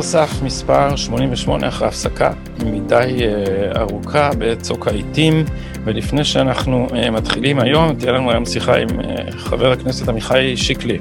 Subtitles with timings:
[0.00, 2.32] שומר סף מספר 88 אחרי הפסקה
[2.66, 5.44] מדי uh, ארוכה בצוק העיתים,
[5.84, 10.98] ולפני שאנחנו uh, מתחילים היום, תהיה לנו היום שיחה עם uh, חבר הכנסת עמיחי שיקלי.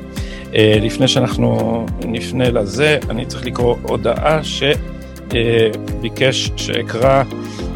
[0.49, 7.23] Uh, לפני שאנחנו נפנה לזה, אני צריך לקרוא הודעה שביקש uh, שאקרא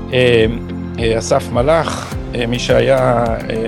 [0.10, 0.14] uh,
[1.18, 2.16] אסף מלאך,
[2.48, 3.24] מי שהיה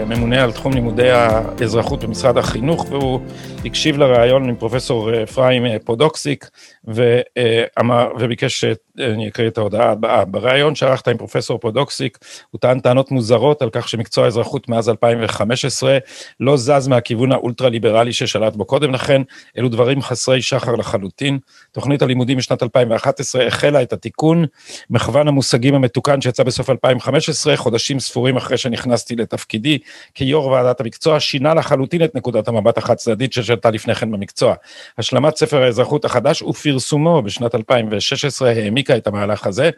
[0.08, 3.20] ממונה על תחום לימודי האזרחות במשרד החינוך, והוא
[3.66, 6.50] הקשיב לראיון עם פרופסור אפרים פודוקסיק,
[6.86, 8.66] ואמר, וביקש
[8.98, 10.26] שאני אקריא את ההודעה הבאה.
[10.26, 12.18] בריאיון שערכת עם פרופסור פודוקסיק,
[12.52, 15.98] הוא טען טענות מוזרות על כך שמקצוע האזרחות מאז 2015
[16.40, 19.22] לא זז מהכיוון האולטרה-ליברלי ששלט בו קודם לכן,
[19.58, 21.40] אלו דברים חסרי שחר לחלוטין.
[21.72, 24.46] תוכנית הלימודים משנת 2011 החלה את התיקון,
[24.90, 29.78] מחוון המושגים המתוקן שיצא בסוף 2015, חודשים ספורים אחרי שנכנסתי לתפקידי
[30.14, 34.56] כיו"ר ועדת המקצוע, שינה לחלוטין את נקודת המבט החד צדדית ששלטה לפני כן במקצוע.
[34.98, 38.50] השלמת ספר האזרחות החדש ופרסומו בשנת 2016
[38.90, 39.70] העמיקה את המהלך הזה.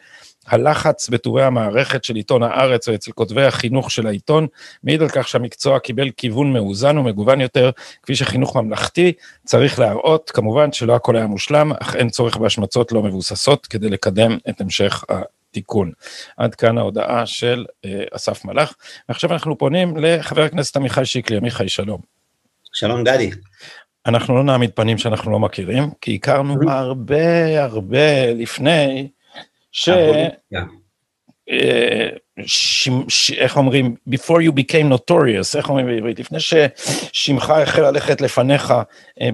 [0.47, 4.47] הלחץ בטורי המערכת של עיתון הארץ ואצל כותבי החינוך של העיתון
[4.83, 7.71] מעיד על כך שהמקצוע קיבל כיוון מאוזן ומגוון יותר,
[8.03, 9.13] כפי שחינוך ממלכתי
[9.45, 14.37] צריך להראות, כמובן שלא הכל היה מושלם, אך אין צורך בהשמצות לא מבוססות כדי לקדם
[14.49, 15.91] את המשך התיקון.
[16.37, 18.73] עד כאן ההודעה של אה, אסף מלאך.
[19.09, 22.01] ועכשיו אנחנו פונים לחבר הכנסת עמיחי שיקלי, עמיחי שלום.
[22.73, 23.31] שלום גדי.
[24.07, 29.07] אנחנו לא נעמיד פנים שאנחנו לא מכירים, כי הכרנו הרבה הרבה לפני
[29.71, 29.89] ש...
[31.49, 32.09] אה,
[32.45, 32.89] ש...
[33.07, 33.31] ש...
[33.31, 38.73] איך אומרים, before you became notorious, איך אומרים בעברית, לפני ששמך החל ללכת לפניך
[39.21, 39.29] אה,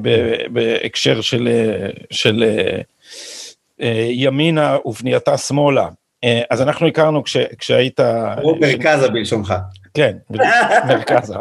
[0.51, 2.43] בהקשר של, אה, של
[4.09, 5.87] ימינה ובנייתה שמאלה.
[6.49, 7.99] אז אנחנו הכרנו כש, כשהיית...
[8.61, 9.53] מרכזה בלשונך.
[9.93, 10.17] כן,
[10.87, 11.35] מרכזה.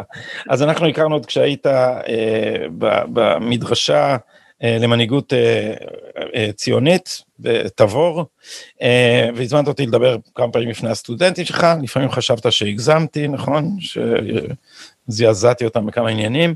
[0.49, 2.65] אז אנחנו הכרנו עוד כשהיית אה,
[3.13, 4.17] במדרשה
[4.63, 5.73] אה, למנהיגות אה,
[6.35, 8.25] אה, ציונית בתבור,
[8.81, 13.77] אה, והזמנת אותי לדבר כמה פעמים לפני הסטודנטים שלך, לפעמים חשבת שהגזמתי, נכון?
[15.09, 16.55] שזעזעתי אותם בכמה עניינים,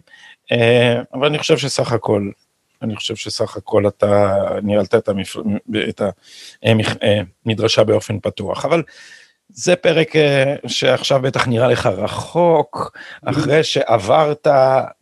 [0.51, 2.29] אה, אבל אני חושב שסך הכל,
[2.81, 6.01] אני חושב שסך הכל אתה ניהלת את,
[7.45, 8.83] המדרשה באופן פתוח, אבל
[9.49, 14.47] זה פרק אה, שעכשיו בטח נראה לך רחוק, אחרי שעברת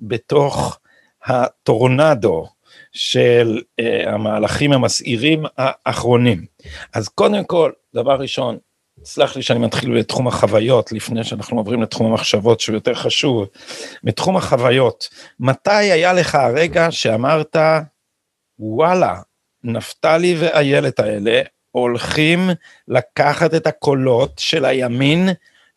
[0.01, 0.79] בתוך
[1.25, 2.47] הטורנדו
[2.91, 6.45] של uh, המהלכים המסעירים האחרונים.
[6.93, 8.57] אז קודם כל, דבר ראשון,
[9.03, 13.47] סלח לי שאני מתחיל בתחום החוויות, לפני שאנחנו עוברים לתחום המחשבות שהוא יותר חשוב.
[14.03, 17.55] בתחום החוויות, מתי היה לך הרגע שאמרת,
[18.59, 19.21] וואלה,
[19.63, 21.41] נפתלי ואיילת האלה
[21.79, 22.49] הולכים
[22.87, 25.29] לקחת את הקולות של הימין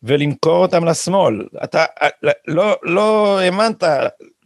[0.03, 1.47] ולמכור אותם לשמאל.
[1.63, 1.85] אתה
[2.47, 3.83] לא, לא האמנת,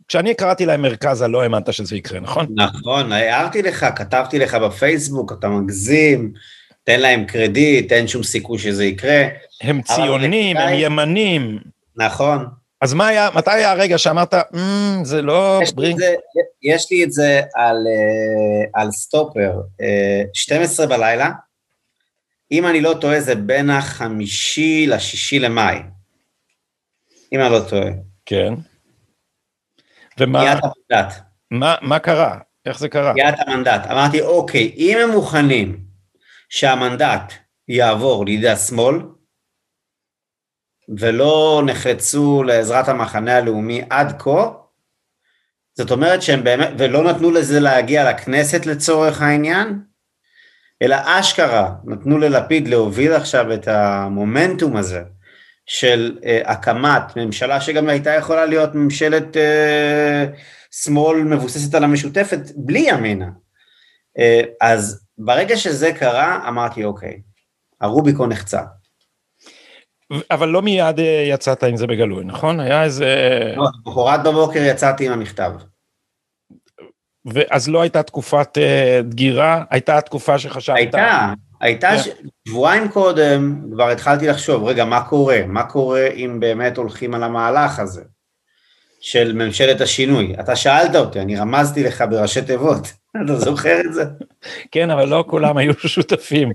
[0.07, 2.47] כשאני קראתי להם מרכזה לא האמנת שזה יקרה, נכון?
[2.55, 6.33] נכון, הערתי לך, כתבתי לך בפייסבוק, אתה מגזים,
[6.83, 9.23] תן להם קרדיט, אין שום סיכוי שזה יקרה.
[9.61, 11.59] הם ציונים, הם ימנים.
[11.95, 12.45] נכון.
[12.83, 14.57] אז מה היה, מתי היה הרגע שאמרת, mm,
[15.03, 15.59] זה לא...
[15.63, 16.15] יש לי, זה,
[16.61, 21.29] יש לי את זה על, uh, על סטופר, uh, אה, 12 בלילה,
[22.51, 25.79] אם אני לא טועה זה בין החמישי לשישי למאי,
[27.33, 27.89] אם אני לא טועה.
[28.25, 28.53] כן.
[30.19, 30.59] ומה...
[31.51, 32.37] מה, מה קרה?
[32.65, 33.13] איך זה קרה?
[33.13, 33.87] קריאת המנדט.
[33.91, 35.79] אמרתי, אוקיי, אם הם מוכנים
[36.49, 37.33] שהמנדט
[37.67, 38.95] יעבור לידי השמאל,
[40.97, 44.51] ולא נחלצו לעזרת המחנה הלאומי עד כה,
[45.77, 49.79] זאת אומרת שהם באמת, ולא נתנו לזה להגיע לכנסת לצורך העניין,
[50.81, 55.01] אלא אשכרה נתנו ללפיד להוביל עכשיו את המומנטום הזה
[55.65, 60.37] של uh, הקמת ממשלה שגם הייתה יכולה להיות ממשלת uh,
[60.71, 63.27] שמאל מבוססת על המשותפת בלי ימינה.
[63.27, 67.21] Uh, אז ברגע שזה קרה אמרתי אוקיי,
[67.81, 68.61] הרוביקון נחצה.
[70.31, 72.59] אבל לא מיד אה, יצאת עם זה בגלוי, נכון?
[72.59, 73.15] היה איזה...
[73.55, 75.51] לא, למחרת בבוקר יצאתי עם המכתב.
[77.25, 80.75] ואז לא הייתה תקופת uh, דגירה, הייתה תקופה שחשבת...
[80.75, 81.89] הייתה, הייתה.
[81.89, 81.97] כן.
[81.97, 82.09] ש...
[82.47, 85.39] שבועיים קודם כבר התחלתי לחשוב, רגע, מה קורה?
[85.47, 88.03] מה קורה אם באמת הולכים על המהלך הזה
[89.01, 90.35] של ממשלת השינוי?
[90.39, 92.87] אתה שאלת אותי, אני רמזתי לך בראשי תיבות.
[93.25, 94.03] אתה זוכר את זה?
[94.71, 96.51] כן, אבל לא כולם היו שותפים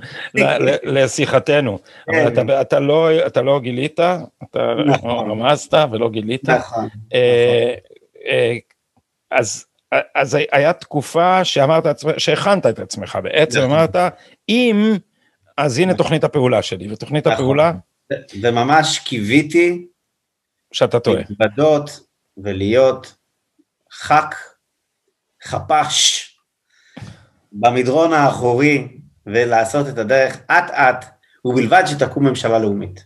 [0.82, 1.78] לשיחתנו.
[2.08, 2.60] אבל כן.
[2.60, 3.10] אתה לא,
[3.44, 4.00] לא גילית,
[4.42, 5.30] אתה נכון.
[5.30, 6.48] רמזת ולא גילית.
[6.48, 6.88] נכון.
[7.14, 7.74] אה,
[8.26, 8.56] אה,
[9.30, 9.64] אז
[10.14, 11.84] אז היה תקופה שאמרת,
[12.18, 13.70] שהכנת את עצמך, בעצם נכון.
[13.70, 13.96] אמרת,
[14.48, 14.96] אם,
[15.56, 17.32] אז הנה תוכנית הפעולה שלי, ותוכנית נכון.
[17.32, 17.72] הפעולה,
[18.42, 19.86] וממש קיוויתי
[20.72, 21.22] שאתה טועה.
[21.28, 22.00] להתוודות
[22.36, 23.16] ולהיות
[23.92, 24.34] ח"כ,
[25.44, 26.27] חפ"ש,
[27.52, 28.88] במדרון האחורי,
[29.26, 31.04] ולעשות את הדרך אט אט,
[31.44, 33.04] ובלבד שתקום ממשלה לאומית.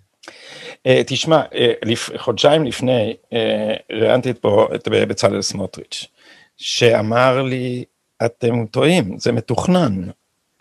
[0.87, 1.73] אה, תשמע, אה,
[2.17, 6.07] חודשיים לפני אה, ראיינתי פה את בצלאל סמוטריץ',
[6.57, 7.85] שאמר לי,
[8.25, 10.09] אתם טועים, זה מתוכנן.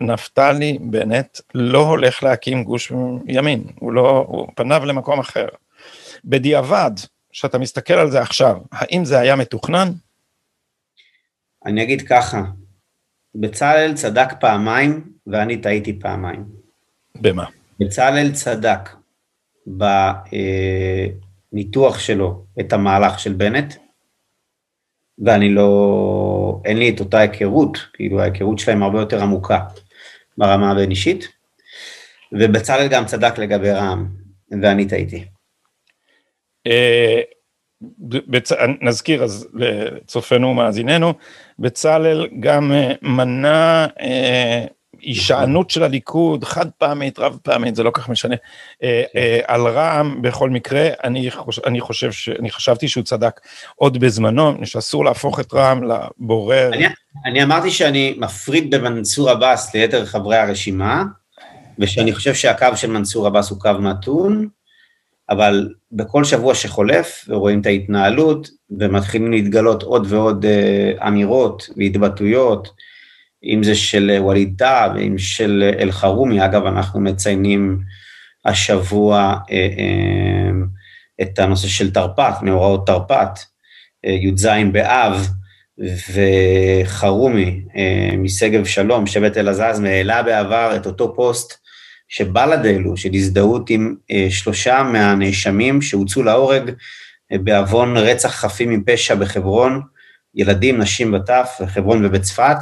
[0.00, 2.92] נפתלי בנט לא הולך להקים גוש
[3.26, 5.46] ימין, הוא לא, הוא פניו למקום אחר.
[6.24, 6.90] בדיעבד,
[7.30, 9.92] כשאתה מסתכל על זה עכשיו, האם זה היה מתוכנן?
[11.66, 12.42] אני אגיד ככה,
[13.34, 16.44] בצלאל צדק פעמיים, ואני טעיתי פעמיים.
[17.20, 17.44] במה?
[17.80, 18.90] בצלאל צדק
[21.52, 23.74] בניתוח שלו את המהלך של בנט,
[25.18, 29.60] ואני לא, אין לי את אותה היכרות, כאילו ההיכרות שלהם הרבה יותר עמוקה
[30.38, 31.28] ברמה הבין-אישית,
[32.32, 34.06] ובצלאל גם צדק לגבי רע"מ,
[34.62, 35.24] ואני טעיתי.
[36.66, 37.20] אה.
[38.80, 41.14] נזכיר אז לצופינו ומאזיננו,
[41.62, 44.64] בצלאל גם אה, מנע אה,
[45.02, 48.36] הישענות של הליכוד, חד פעמית, רב פעמית, זה לא כך משנה,
[48.82, 51.60] אה, אה, על רע"מ בכל מקרה, אני, חוש...
[51.66, 52.28] אני חושב, ש...
[52.28, 53.40] אני חשבתי שהוא צדק
[53.76, 56.70] עוד בזמנו, שאסור להפוך את רע"מ לבורר.
[56.72, 56.86] אני,
[57.26, 61.04] אני אמרתי שאני מפריד בין מנסור עבאס ליתר חברי הרשימה,
[61.78, 64.48] ושאני חושב שהקו של מנסור עבאס הוא קו מתון,
[65.30, 68.48] אבל בכל שבוע שחולף ורואים את ההתנהלות
[68.78, 72.68] ומתחילים להתגלות עוד ועוד אה, אמירות והתבטאויות,
[73.44, 77.78] אם זה של ווליד טאה ואם של אלחרומי, אגב אנחנו מציינים
[78.44, 80.50] השבוע אה, אה,
[81.22, 83.38] את הנושא של תרפ"ט, מאורעות תרפ"ט,
[84.06, 85.28] אה, י"ז באב,
[86.12, 91.61] וחרומי אה, משגב שלום, שבט אלעזזמה, העלה בעבר את אותו פוסט
[92.12, 96.70] שבל"ד העלו, של הזדהות עם אה, שלושה מהנאשמים שהוצאו להורג
[97.32, 99.80] אה, בעוון רצח חפים מפשע בחברון,
[100.34, 102.56] ילדים, נשים וטף, בחברון ובצפת,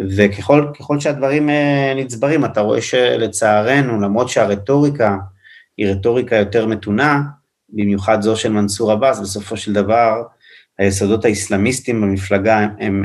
[0.00, 5.16] וככל ככל שהדברים אה, נצברים, אתה רואה שלצערנו, למרות שהרטוריקה
[5.76, 7.22] היא רטוריקה יותר מתונה,
[7.68, 10.22] במיוחד זו של מנסור עבאס, בסופו של דבר,
[10.78, 13.04] היסודות האסלאמיסטיים במפלגה הם, הם,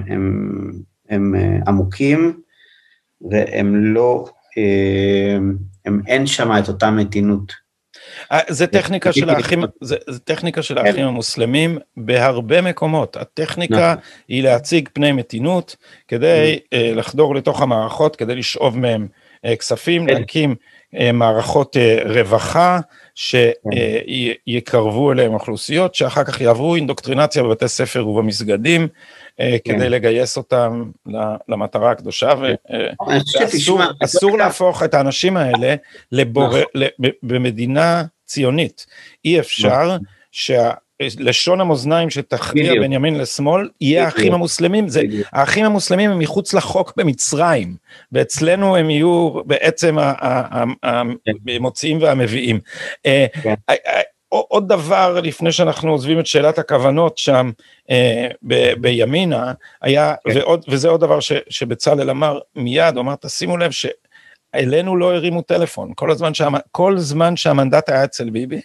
[1.09, 1.35] הם, הם
[1.67, 2.41] עמוקים,
[3.31, 4.25] והם לא,
[5.85, 7.63] הם, אין שם את אותה מתינות.
[8.31, 13.17] אה, זה טכניקה של האחים, זה, זה טכניקה של האחים המוסלמים בהרבה מקומות.
[13.17, 13.95] הטכניקה
[14.27, 15.75] היא להציג פני מתינות
[16.07, 19.07] כדי uh, לחדור לתוך המערכות, כדי לשאוב מהם
[19.59, 20.55] כספים, להקים
[20.95, 22.79] uh, מערכות רווחה
[24.45, 28.87] שיקרבו אליהם אוכלוסיות, שאחר כך יעברו אינדוקטרינציה בבתי ספר ובמסגדים,
[29.63, 30.91] כדי לגייס אותם
[31.47, 32.33] למטרה הקדושה,
[34.01, 35.75] ואסור להפוך את האנשים האלה
[36.11, 36.49] לבור...
[37.23, 38.85] במדינה ציונית.
[39.25, 39.97] אי אפשר
[40.31, 45.01] שלשון המאזניים שתכריע בין ימין לשמאל יהיה האחים המוסלמים, זה,
[45.31, 47.75] האחים המוסלמים הם מחוץ לחוק במצרים,
[48.11, 49.97] ואצלנו הם יהיו בעצם
[51.47, 52.59] המוציאים והמביאים.
[54.39, 57.51] עוד דבר לפני שאנחנו עוזבים את שאלת הכוונות שם
[57.89, 63.57] אה, ב, בימינה היה ועוד וזה עוד דבר ש, שבצלאל אמר מיד הוא אמר תשימו
[63.57, 68.61] לב שאלינו לא הרימו טלפון כל הזמן שהמ, כל זמן שהמנדט היה אצל ביבי.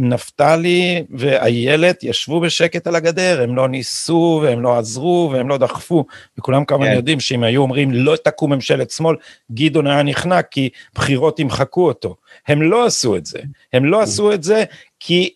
[0.00, 6.04] נפתלי ואיילת ישבו בשקט על הגדר, הם לא ניסו והם לא עזרו והם לא דחפו,
[6.38, 9.16] וכולם כמובן יודעים שאם היו אומרים לא תקום ממשלת שמאל,
[9.52, 12.16] גדעון היה נכנע כי בחירות ימחקו אותו.
[12.48, 13.38] הם לא עשו את זה,
[13.72, 14.64] הם לא עשו את זה
[15.00, 15.30] כי,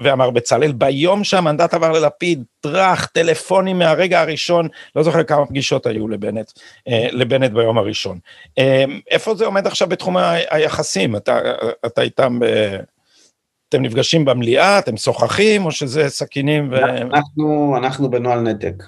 [0.00, 6.08] ואמר בצלאל, ביום שהמנדט עבר ללפיד, טראח, טלפונים מהרגע הראשון, לא זוכר כמה פגישות היו
[6.08, 6.52] לבנט,
[6.88, 8.18] לבנט ביום הראשון.
[9.10, 10.16] איפה זה עומד עכשיו בתחום
[10.50, 11.16] היחסים?
[11.16, 11.40] אתה,
[11.86, 12.44] אתה איתם ב...
[13.74, 16.76] אתם נפגשים במליאה, אתם שוחחים, או שזה סכינים ו...
[16.76, 18.82] אנחנו, אנחנו בנוהל נתק.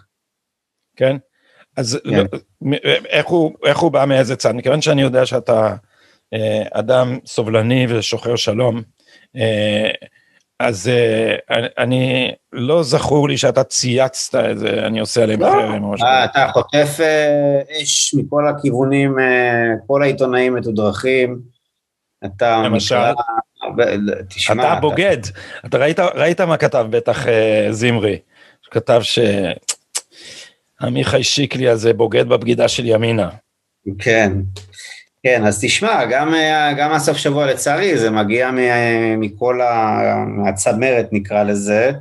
[0.97, 1.17] כן?
[1.77, 2.27] אז כן.
[3.09, 4.53] איך, הוא, איך הוא בא מאיזה צד?
[4.53, 5.75] מכיוון שאני יודע שאתה
[6.35, 8.83] אה, אדם סובלני ושוחר שלום,
[9.37, 9.91] אה,
[10.61, 11.37] אז אה,
[11.79, 16.07] אני, לא זכור לי שאתה צייצת איזה, אני עושה עליהם לא, חרם או משהו.
[16.25, 16.99] אתה חוטף
[17.83, 19.17] אש מכל הכיוונים,
[19.87, 21.56] כל העיתונאים מתודרכים.
[22.25, 22.97] אתה למשל,
[24.29, 25.19] תשמע, אתה בוגד,
[25.67, 27.31] אתה ראית, ראית מה כתב בטח uh,
[27.71, 28.19] זמרי,
[28.63, 29.01] שכתב
[30.81, 33.29] שעמיחי שיקלי הזה בוגד בבגידה של ימינה.
[33.99, 34.33] כן,
[35.23, 36.35] כן, אז תשמע, גם,
[36.77, 38.51] גם הסוף שבוע לצערי, זה מגיע
[39.19, 39.99] מכל ה...
[40.27, 41.93] מהצמרת נקרא לזה,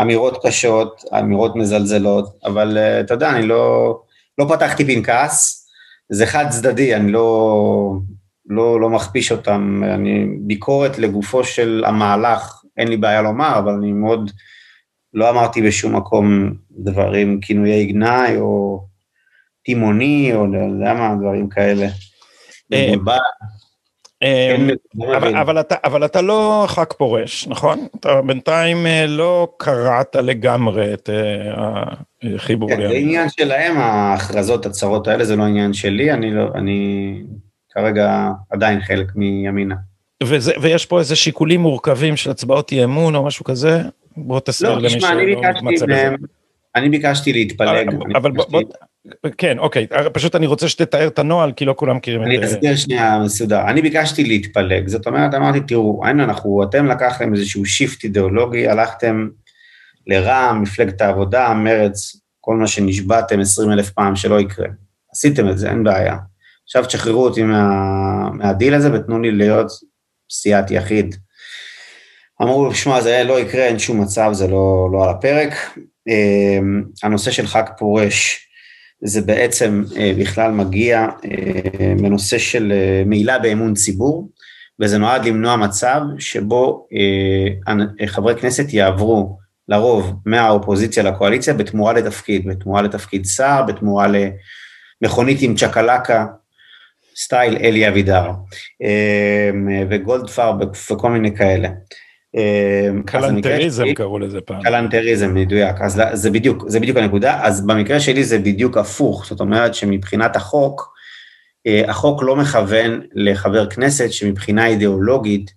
[0.00, 3.98] אמירות קשות, אמירות מזלזלות, אבל אה, אתה יודע, אני לא,
[4.38, 5.66] לא פתחתי פנקס,
[6.08, 7.92] זה חד צדדי, אני לא,
[8.46, 13.92] לא, לא מכפיש אותם, אני ביקורת לגופו של המהלך, אין לי בעיה לומר, אבל אני
[13.92, 14.30] מאוד,
[15.14, 18.84] לא אמרתי בשום מקום דברים, כינויי גנאי או
[19.64, 21.86] תימוני, או לא יודע מה, דברים כאלה.
[24.22, 24.74] אה, כן,
[25.16, 27.86] אבל, אבל, אתה, אבל אתה לא ח"כ פורש, נכון?
[28.00, 32.68] אתה בינתיים אה, לא קראת לגמרי את אה, החיבור.
[32.68, 37.22] כן, זה עניין שלהם, ההכרזות, הצהרות האלה, זה לא עניין שלי, אני, לא, אני
[37.74, 39.74] כרגע עדיין חלק מימינה.
[40.22, 43.82] וזה, ויש פה איזה שיקולים מורכבים של הצבעות אי אמון או משהו כזה?
[44.16, 46.14] בוא תסביר לא, למי שלא מתמצא בזה.
[46.74, 47.88] אני ביקשתי להתפלג.
[47.88, 48.62] אבל, אבל בוא,
[49.38, 52.34] כן, אוקיי, פשוט אני רוצה שתתאר את הנוהל, כי לא כולם מכירים את זה.
[52.36, 53.68] אני אסביר שנייה מסודר.
[53.68, 59.28] אני ביקשתי להתפלג, זאת אומרת, אמרתי, תראו, אין אנחנו, אתם לקחתם איזשהו shift אידיאולוגי, הלכתם
[60.06, 64.66] לרע"מ, מפלגת העבודה, מרץ, כל מה שנשבעתם עשרים אלף פעם שלא יקרה.
[65.12, 66.16] עשיתם את זה, אין בעיה.
[66.64, 67.68] עכשיו תשחררו אותי מה,
[68.30, 69.70] מהדיל הזה ותנו לי להיות
[70.30, 71.14] סיעת יחיד.
[72.42, 75.52] אמרו, שמע, זה לא יקרה, אין שום מצב, זה לא, לא על הפרק.
[76.08, 78.48] אמ, הנושא של חג פורש,
[79.04, 84.30] זה בעצם אה, בכלל מגיע אה, מנושא של אה, מעילה באמון ציבור,
[84.80, 86.86] וזה נועד למנוע מצב שבו
[88.06, 94.06] חברי כנסת יעברו לרוב מהאופוזיציה לקואליציה בתמורה לתפקיד, בתמורה לתפקיד שר, בתמורה
[95.02, 96.26] למכונית עם צ'קלקה,
[97.16, 98.30] סטייל אלי אבידר,
[99.90, 100.56] וגולדפרב
[100.90, 101.68] וכל מיני כאלה.
[102.34, 104.62] אמ, קלנטריזם קראו לזה פעם.
[104.62, 105.76] קלנטריזם, מדויק.
[105.80, 107.40] אז זה בדיוק, זה בדיוק הנקודה.
[107.42, 109.26] אז במקרה שלי זה בדיוק הפוך.
[109.26, 110.94] זאת אומרת שמבחינת החוק,
[111.66, 115.50] אה, החוק לא מכוון לחבר כנסת שמבחינה אידיאולוגית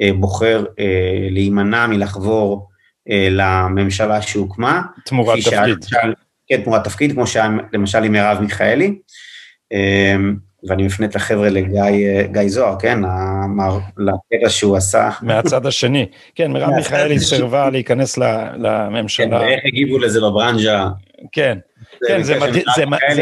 [0.00, 2.68] אה, בוחר אה, להימנע מלחבור
[3.30, 4.82] לממשלה שהוקמה.
[5.04, 5.84] תמורת תפקיד.
[6.48, 8.98] כן, תמורת תפקיד, כמו שהיה למשל עם מרב מיכאלי.
[10.64, 12.98] ואני מפנית לחבר'ה לגיא זוהר, כן,
[13.98, 15.10] לקטע שהוא עשה.
[15.22, 18.18] מהצד השני, כן, מרב מיכאלי סירבה להיכנס
[18.56, 19.38] לממשלה.
[19.38, 20.88] כן, ואיך הגיבו לזה בברנז'ה.
[21.32, 21.58] כן,
[22.06, 22.38] כן, זה,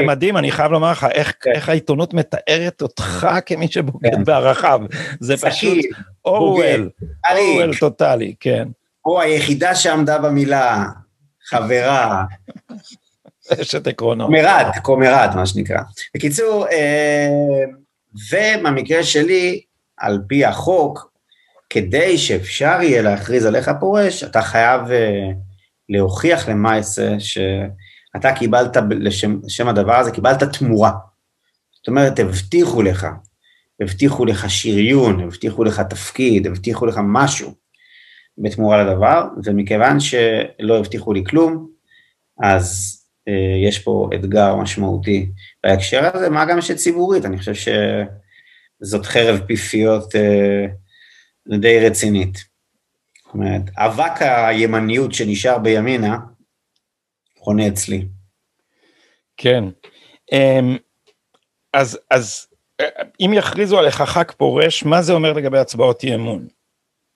[0.06, 1.52] מדהים, אני חייב לומר לך, איך, כן.
[1.66, 4.24] העיתונות מתארת אותך כמי שבוגד כן.
[4.24, 4.80] בערכיו.
[5.20, 5.78] זה פשוט
[6.24, 6.90] אורוול,
[7.30, 8.68] אורוול טוטאלי, כן.
[9.04, 10.84] או היחידה שעמדה במילה,
[11.48, 12.24] חברה,
[13.52, 14.26] אשת עקרונות.
[14.26, 15.80] קומרד, קומרד, מה שנקרא.
[16.14, 17.28] בקיצור, אה,
[18.30, 19.62] ובמקרה שלי,
[19.96, 21.12] על פי החוק,
[21.70, 25.28] כדי שאפשר יהיה להכריז עליך פורש, אתה חייב אה,
[25.88, 30.92] להוכיח למעשה שאתה קיבלת, לשם, לשם הדבר הזה, קיבלת תמורה.
[31.76, 33.06] זאת אומרת, הבטיחו לך,
[33.80, 37.54] הבטיחו לך שריון, הבטיחו לך תפקיד, הבטיחו לך משהו
[38.38, 41.68] בתמורה לדבר, ומכיוון שלא הבטיחו לי כלום,
[42.42, 42.96] אז
[43.68, 45.30] יש פה אתגר משמעותי
[45.64, 47.72] בהקשר הזה, מה גם שציבורית, אני חושב
[48.82, 50.66] שזאת חרב פיפיות אה,
[51.58, 52.36] די רצינית.
[53.24, 56.16] זאת אומרת, אבק הימניות שנשאר בימינה,
[57.38, 58.06] חונה אצלי.
[59.36, 59.64] כן.
[60.32, 60.76] אמ,
[61.72, 62.46] אז, אז
[63.20, 66.48] אם יכריזו עליך ח"כ פורש, מה זה אומר לגבי הצבעות אי אמון?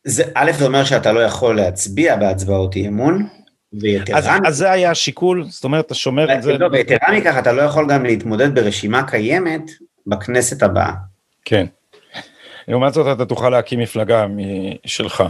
[0.05, 3.29] זה, א', זה אומר שאתה לא יכול להצביע בהצבעות אי אמון,
[4.15, 6.59] אז, אז זה היה השיקול, זאת אומרת, אתה שומר את זה...
[6.59, 9.71] לא, ויתרה מכך, אתה לא יכול גם להתמודד ברשימה קיימת
[10.07, 10.93] בכנסת הבאה.
[11.45, 11.67] כן.
[12.69, 14.27] לעומת זאת, אתה תוכל להקים מפלגה
[14.85, 15.25] משלך.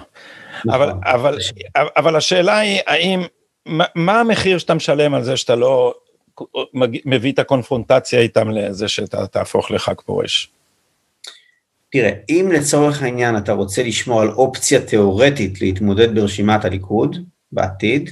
[0.65, 0.81] נכון.
[0.81, 1.39] אבל, אבל,
[1.77, 3.21] אבל השאלה היא, האם,
[3.95, 5.95] מה, המחיר שאתה משלם על זה שאתה לא
[7.05, 10.51] מביא את הקונפרונטציה איתם לזה שאתה תהפוך לח"כ פורש?
[11.93, 17.17] תראה, אם לצורך העניין אתה רוצה לשמור על אופציה תיאורטית להתמודד ברשימת הליכוד
[17.53, 18.11] בעתיד,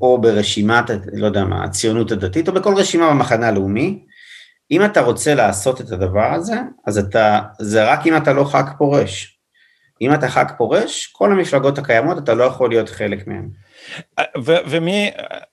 [0.00, 4.04] או ברשימת, לא יודע מה, הציונות הדתית, או בכל רשימה במחנה הלאומי,
[4.70, 6.56] אם אתה רוצה לעשות את הדבר הזה,
[6.86, 9.38] אז אתה, זה רק אם אתה לא ח"כ פורש.
[10.00, 13.48] אם אתה ח"כ פורש, כל המפלגות הקיימות, אתה לא יכול להיות חלק מהן.
[14.46, 15.10] ומי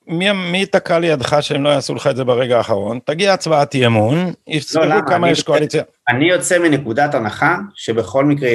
[0.07, 2.99] מי, מי תקע לידך שהם לא יעשו לך את זה ברגע האחרון?
[3.05, 5.83] תגיע הצבעת אי אמון, יספרו לא, כמה יש קואליציה.
[6.09, 8.49] אני יוצא מנקודת הנחה שבכל מקרה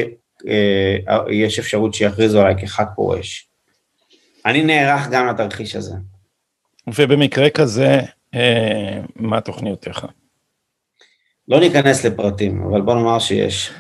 [0.49, 3.52] אה, יש אפשרות שיכריזו עליי כח"כ פורש.
[4.47, 5.95] אני נערך גם לתרחיש הזה.
[6.95, 8.01] ובמקרה כזה,
[8.35, 10.07] אה, מה תוכניותיך?
[11.49, 13.73] לא ניכנס לפרטים, אבל בוא נאמר שיש.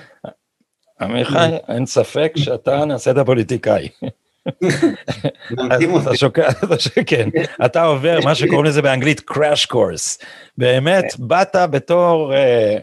[1.01, 3.89] עמיחי, אין ספק שאתה נעשית הפוליטיקאי.
[5.53, 6.49] אתה שוקע,
[7.07, 7.29] כן,
[7.65, 10.25] אתה עובר מה שקוראים לזה באנגלית crash course.
[10.59, 11.29] באמת, כן.
[11.29, 12.79] באת בתור אה,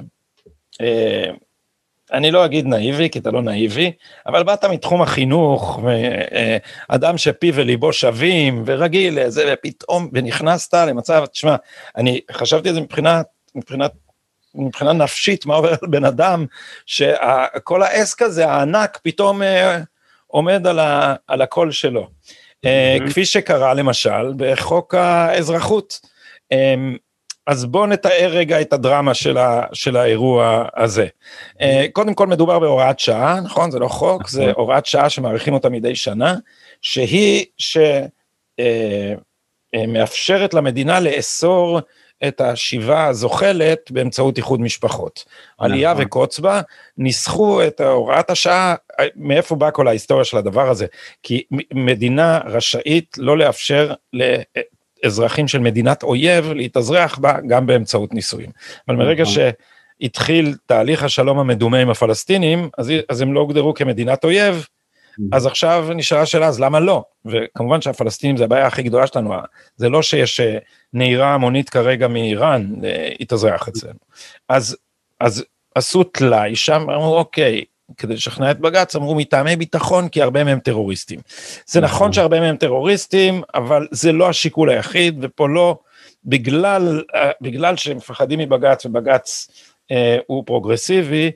[0.81, 1.31] אה,
[2.13, 3.91] אני לא אגיד נאיבי, כי אתה לא נאיבי,
[4.27, 5.79] אבל באת מתחום החינוך,
[6.89, 11.55] ואדם שפיו וליבו שווים, ורגיל לזה, ופתאום, ונכנסת למצב, תשמע,
[11.97, 13.25] אני חשבתי על זה מבחינת,
[13.55, 13.91] מבחינת,
[14.55, 16.45] מבחינה נפשית, מה עובר על בן אדם,
[16.85, 19.79] שכל העסק הזה, הענק, פתאום אה,
[20.27, 22.07] עומד על, ה, על הקול שלו.
[22.65, 23.09] Mm-hmm.
[23.09, 25.99] כפי שקרה למשל בחוק האזרחות.
[26.51, 26.97] אמ,
[27.49, 31.07] אז בואו נתאר רגע את הדרמה של, ה, של האירוע הזה.
[31.61, 33.71] אה, קודם כל מדובר בהוראת שעה, נכון?
[33.71, 34.53] זה לא חוק, זה נכון.
[34.57, 36.35] הוראת שעה שמאריכים אותה מדי שנה,
[36.81, 37.45] שהיא
[39.75, 41.79] שמאפשרת אה, למדינה לאסור
[42.27, 45.25] את השיבה הזוחלת באמצעות איחוד משפחות.
[45.57, 46.05] עלייה נכון.
[46.05, 46.61] וקוץ בה,
[46.97, 48.75] ניסחו את הוראת השעה,
[49.15, 50.85] מאיפה באה כל ההיסטוריה של הדבר הזה?
[51.23, 53.93] כי מדינה רשאית לא לאפשר
[55.05, 58.49] אזרחים של מדינת אויב להתאזרח בה גם באמצעות נישואים.
[58.87, 59.35] אבל מרגע נכון.
[60.01, 64.65] שהתחיל תהליך השלום המדומה עם הפלסטינים, אז, אז הם לא הוגדרו כמדינת אויב,
[65.31, 67.03] אז עכשיו נשאלה השאלה, אז למה לא?
[67.25, 69.33] וכמובן שהפלסטינים זה הבעיה הכי גדולה שלנו,
[69.75, 70.57] זה לא שיש אה,
[70.93, 73.99] נהירה המונית כרגע מאיראן להתאזרח אצלנו.
[74.49, 74.77] אז,
[75.19, 77.63] אז עשו טלאי שם, אמרו אוקיי,
[77.97, 81.19] כדי לשכנע את בג"ץ, אמרו מטעמי ביטחון, כי הרבה מהם טרוריסטים.
[81.65, 85.77] זה נכון, נכון שהרבה מהם טרוריסטים, אבל זה לא השיקול היחיד, ופה לא,
[86.25, 89.47] בגלל, אה, בגלל שהם מפחדים מבג"ץ, ובג"ץ
[89.91, 91.31] אה, הוא פרוגרסיבי,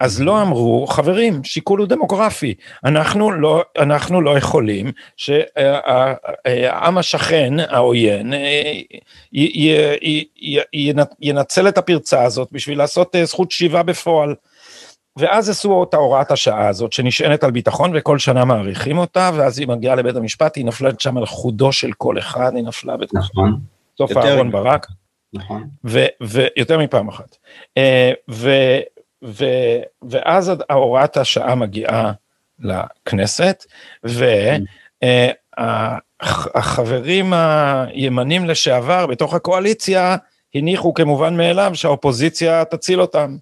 [0.00, 8.34] אז לא אמרו, חברים, שיקול הוא דמוגרפי, אנחנו לא, אנחנו לא יכולים שהעם השכן, העוין,
[8.34, 8.80] אה,
[11.20, 14.34] ינצל את הפרצה הזאת בשביל לעשות זכות שיבה בפועל.
[15.18, 19.68] ואז עשו את ההוראת השעה הזאת שנשענת על ביטחון וכל שנה מעריכים אותה ואז היא
[19.68, 23.18] מגיעה לבית המשפט היא נופלת שם על חודו של כל אחד היא נפלה בתקופה.
[23.18, 23.60] נכון.
[23.98, 24.86] סוף אהרון ברק.
[25.32, 25.68] נכון.
[26.20, 27.36] ויותר מפעם אחת.
[27.78, 28.50] אה, ו,
[29.24, 29.44] ו,
[30.02, 32.12] ואז ההוראת השעה מגיעה
[32.58, 33.64] לכנסת
[35.58, 40.16] והחברים הימנים לשעבר בתוך הקואליציה
[40.54, 43.36] הניחו כמובן מאליו שהאופוזיציה תציל אותם.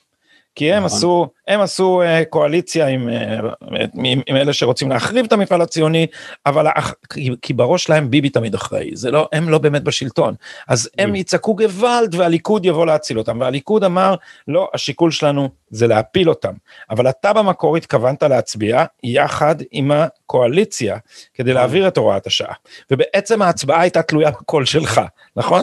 [0.57, 0.97] כי הם נכון.
[0.97, 6.07] עשו, הם עשו uh, קואליציה עם, uh, עם, עם אלה שרוצים להחריב את המפעל הציוני,
[6.47, 6.67] אבל
[7.13, 10.35] כי, כי בראש שלהם ביבי תמיד אחראי, זה לא, הם לא באמת בשלטון.
[10.69, 14.15] אז הם יצעקו גוואלד והליכוד יבוא להציל אותם, והליכוד אמר,
[14.49, 16.53] לא, השיקול שלנו זה להפיל אותם.
[16.91, 20.97] אבל אתה במקור התכוונת להצביע יחד עם הקואליציה,
[21.35, 21.61] כדי נכון.
[21.61, 22.55] להעביר את הוראת השעה.
[22.91, 25.01] ובעצם ההצבעה הייתה תלויה בקול שלך,
[25.37, 25.63] נכון?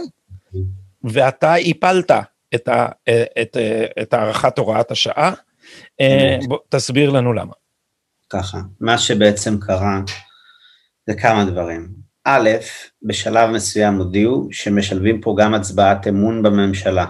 [1.04, 2.12] ואתה הפלת
[2.56, 2.88] את, ה,
[3.42, 3.58] את,
[4.02, 5.34] את הארכת הוראת השעה.
[6.02, 7.54] אה, בוא, תסביר לנו למה.
[8.30, 10.00] ככה, מה שבעצם קרה
[11.08, 11.90] זה כמה דברים.
[12.26, 12.50] א',
[13.04, 17.06] בשלב מסוים הודיעו שמשלבים פה גם הצבעת אמון בממשלה.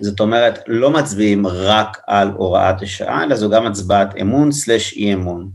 [0.00, 5.14] זאת אומרת, לא מצביעים רק על הוראת השעה, אלא זו גם הצבעת אמון סלש אי
[5.14, 5.50] אמון.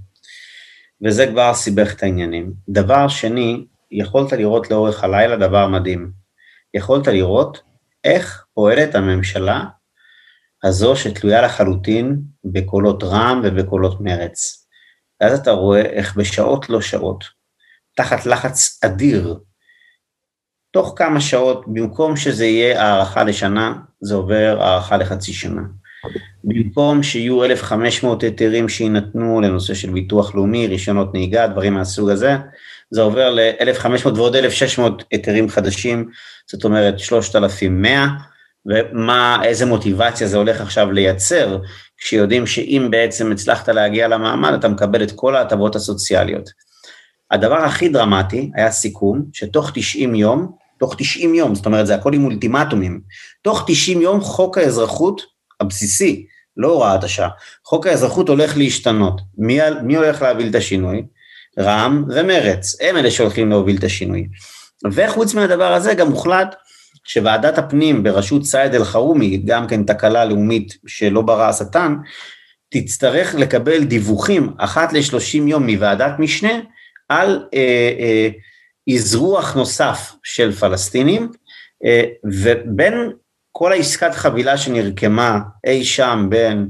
[1.06, 2.54] וזה כבר סיבך את העניינים.
[2.70, 6.12] דבר שני, יכולת לראות לאורך הלילה דבר מדהים.
[6.74, 7.62] יכולת לראות
[8.04, 9.64] איך פועלת הממשלה
[10.64, 14.68] הזו שתלויה לחלוטין בקולות רע"מ ובקולות מרץ.
[15.22, 17.24] ואז אתה רואה איך בשעות לא שעות,
[17.96, 19.40] תחת לחץ אדיר,
[20.74, 25.62] תוך כמה שעות, במקום שזה יהיה הארכה לשנה, זה עובר הארכה לחצי שנה.
[26.44, 32.36] במקום שיהיו 1,500 היתרים שיינתנו לנושא של ביטוח לאומי, רישיונות נהיגה, דברים מהסוג הזה,
[32.94, 36.10] זה עובר ל-1,500 ועוד 1,600 היתרים חדשים,
[36.52, 38.08] זאת אומרת 3,100,
[38.66, 41.58] ומה, איזה מוטיבציה זה הולך עכשיו לייצר,
[41.98, 46.50] כשיודעים שאם בעצם הצלחת להגיע למעמד, אתה מקבל את כל ההטבות הסוציאליות.
[47.32, 52.14] הדבר הכי דרמטי היה סיכום, שתוך 90 יום, תוך 90 יום, זאת אומרת זה הכל
[52.14, 53.02] עם אולטימטומים,
[53.42, 55.22] תוך 90 יום חוק האזרחות
[55.60, 56.26] הבסיסי,
[56.58, 57.30] לא הוראת השעה,
[57.66, 59.22] חוק האזרחות הולך להשתנות.
[59.38, 61.04] מי, מי הולך להוביל את השינוי?
[61.60, 64.28] רע"מ ומרץ, הם אלה שהולכים להוביל את השינוי.
[64.92, 66.56] וחוץ מהדבר הזה גם הוחלט
[67.04, 71.96] שוועדת הפנים בראשות סייד אל-חרומי, גם כן תקלה לאומית שלא ברא השטן,
[72.70, 76.54] תצטרך לקבל דיווחים אחת לשלושים יום מוועדת משנה
[77.10, 78.30] על אה, אה,
[78.96, 81.32] אזרוח נוסף של פלסטינים,
[81.86, 82.04] אה,
[82.44, 83.12] ובין
[83.52, 86.70] כל העסקת חבילה שנרקמה אי שם בין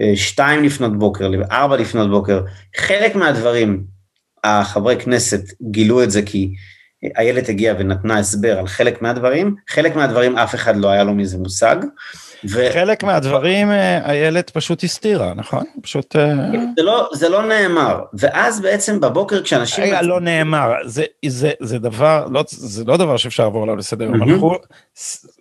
[0.00, 2.42] אה, שתיים לפנות בוקר לארבע לפנות בוקר,
[2.76, 3.84] חלק מהדברים
[4.44, 6.52] החברי כנסת גילו את זה כי
[7.18, 11.38] איילת הגיעה ונתנה הסבר על חלק מהדברים, חלק מהדברים אף אחד לא היה לו מזה
[11.38, 11.76] מושג.
[12.50, 12.68] ו...
[12.72, 15.64] חלק מהדברים אה, איילת פשוט הסתירה, נכון?
[15.82, 16.16] פשוט...
[16.16, 16.34] אה,
[16.76, 19.84] זה לא, זה לא נאמר, ואז בעצם בבוקר כשאנשים...
[19.84, 24.10] רגע, לא נאמר, זה, זה, זה דבר, לא, זה לא דבר שאפשר לעבור עליו לסדר,
[24.10, 24.96] mm-hmm.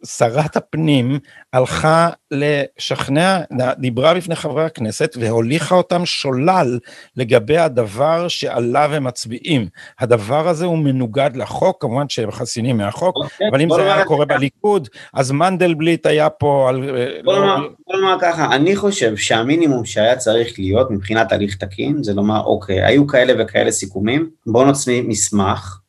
[0.05, 1.19] שרת הפנים
[1.53, 3.39] הלכה לשכנע,
[3.77, 6.79] דיברה בפני חברי הכנסת והוליכה אותם שולל
[7.17, 9.67] לגבי הדבר שעליו הם מצביעים.
[9.99, 14.05] הדבר הזה הוא מנוגד לחוק, כמובן שהם חסינים מהחוק, okay, אוקיי, אבל אם זה היה
[14.05, 16.90] קורה בליכוד, אז מנדלבליט היה פה על...
[17.23, 22.43] בוא לא- נאמר ככה, אני חושב שהמינימום שהיה צריך להיות מבחינת הליך תקין, זה לומר,
[22.43, 25.79] אוקיי, היו כאלה וכאלה סיכומים, בואו נוציא מסמך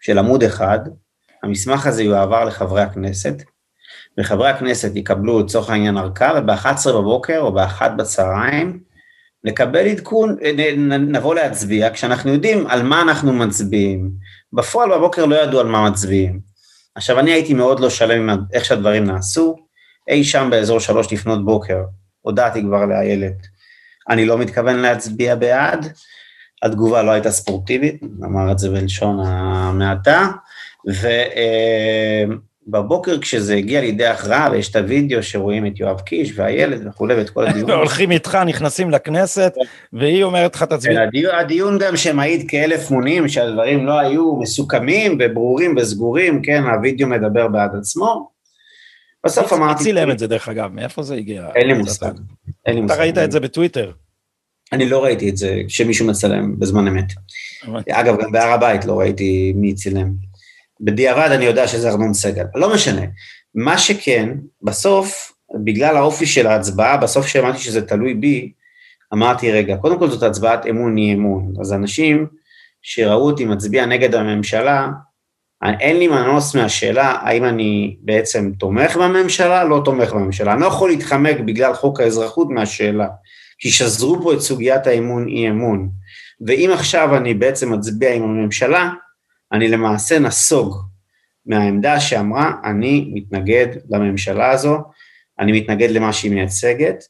[0.00, 0.78] של עמוד אחד,
[1.42, 3.42] המסמך הזה יועבר לחברי הכנסת,
[4.20, 8.80] וחברי הכנסת יקבלו לצורך העניין ארכה, וב-11 בבוקר או ב-1 בצהריים
[9.44, 10.36] נקבל עדכון,
[11.08, 14.10] נבוא להצביע, כשאנחנו יודעים על מה אנחנו מצביעים.
[14.52, 16.40] בפועל בבוקר לא ידעו על מה מצביעים.
[16.94, 19.65] עכשיו, אני הייתי מאוד לא שלם עם איך שהדברים נעשו,
[20.08, 21.82] אי שם באזור שלוש לפנות בוקר,
[22.20, 23.46] הודעתי כבר לאיילת,
[24.08, 25.92] אני לא מתכוון להצביע בעד,
[26.62, 30.28] התגובה לא הייתה ספורטיבית, אמר את זה בלשון המעטה,
[32.66, 37.30] ובבוקר כשזה הגיע לידי הכרעה, ויש את הוידאו שרואים את יואב קיש והילד וכולי, ואת
[37.30, 37.70] כל הדיון.
[37.70, 39.54] והולכים איתך, נכנסים לכנסת,
[39.92, 41.02] והיא אומרת לך תצביע.
[41.02, 47.48] הדיון, הדיון גם שמעיד כאלף מונים, שהדברים לא היו מסוכמים וברורים וסגורים, כן, הוידאו מדבר
[47.48, 48.35] בעד עצמו.
[49.26, 49.78] בסוף אמרתי...
[49.78, 50.72] מי צילם את זה דרך אגב?
[50.72, 51.48] מאיפה זה הגיע?
[51.54, 52.12] אין לי מושג.
[52.84, 53.92] אתה ראית את זה בטוויטר?
[54.72, 57.12] אני לא ראיתי את זה שמישהו מצלם בזמן אמת.
[57.90, 60.12] אגב, גם בהר הבית לא ראיתי מי צילם.
[60.80, 62.44] בדיעבד אני יודע שזה ארנון סגל.
[62.54, 63.02] לא משנה.
[63.54, 64.28] מה שכן,
[64.62, 65.32] בסוף,
[65.64, 68.52] בגלל האופי של ההצבעה, בסוף כשאמרתי שזה תלוי בי,
[69.14, 71.52] אמרתי, רגע, קודם כל זאת הצבעת אמון אי אמון.
[71.60, 72.26] אז אנשים
[72.82, 74.88] שראו אותי מצביע נגד הממשלה,
[75.62, 80.52] אין לי מנוס מהשאלה האם אני בעצם תומך בממשלה, לא תומך בממשלה.
[80.52, 83.08] אני לא יכול להתחמק בגלל חוק האזרחות מהשאלה,
[83.58, 85.88] כי שזרו פה את סוגיית האמון אי אמון.
[86.46, 88.90] ואם עכשיו אני בעצם מצביע עם הממשלה,
[89.52, 90.76] אני למעשה נסוג
[91.46, 94.78] מהעמדה שאמרה, אני מתנגד לממשלה הזו,
[95.40, 97.04] אני מתנגד למה שהיא מייצגת,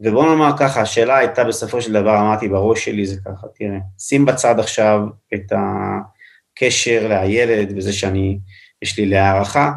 [0.00, 4.24] ובוא נאמר ככה, השאלה הייתה בסופו של דבר, אמרתי בראש שלי זה ככה, תראה, שים
[4.24, 5.00] בצד עכשיו
[5.34, 5.52] את
[6.52, 8.38] הקשר לילד וזה שאני,
[8.82, 9.72] יש לי להערכה,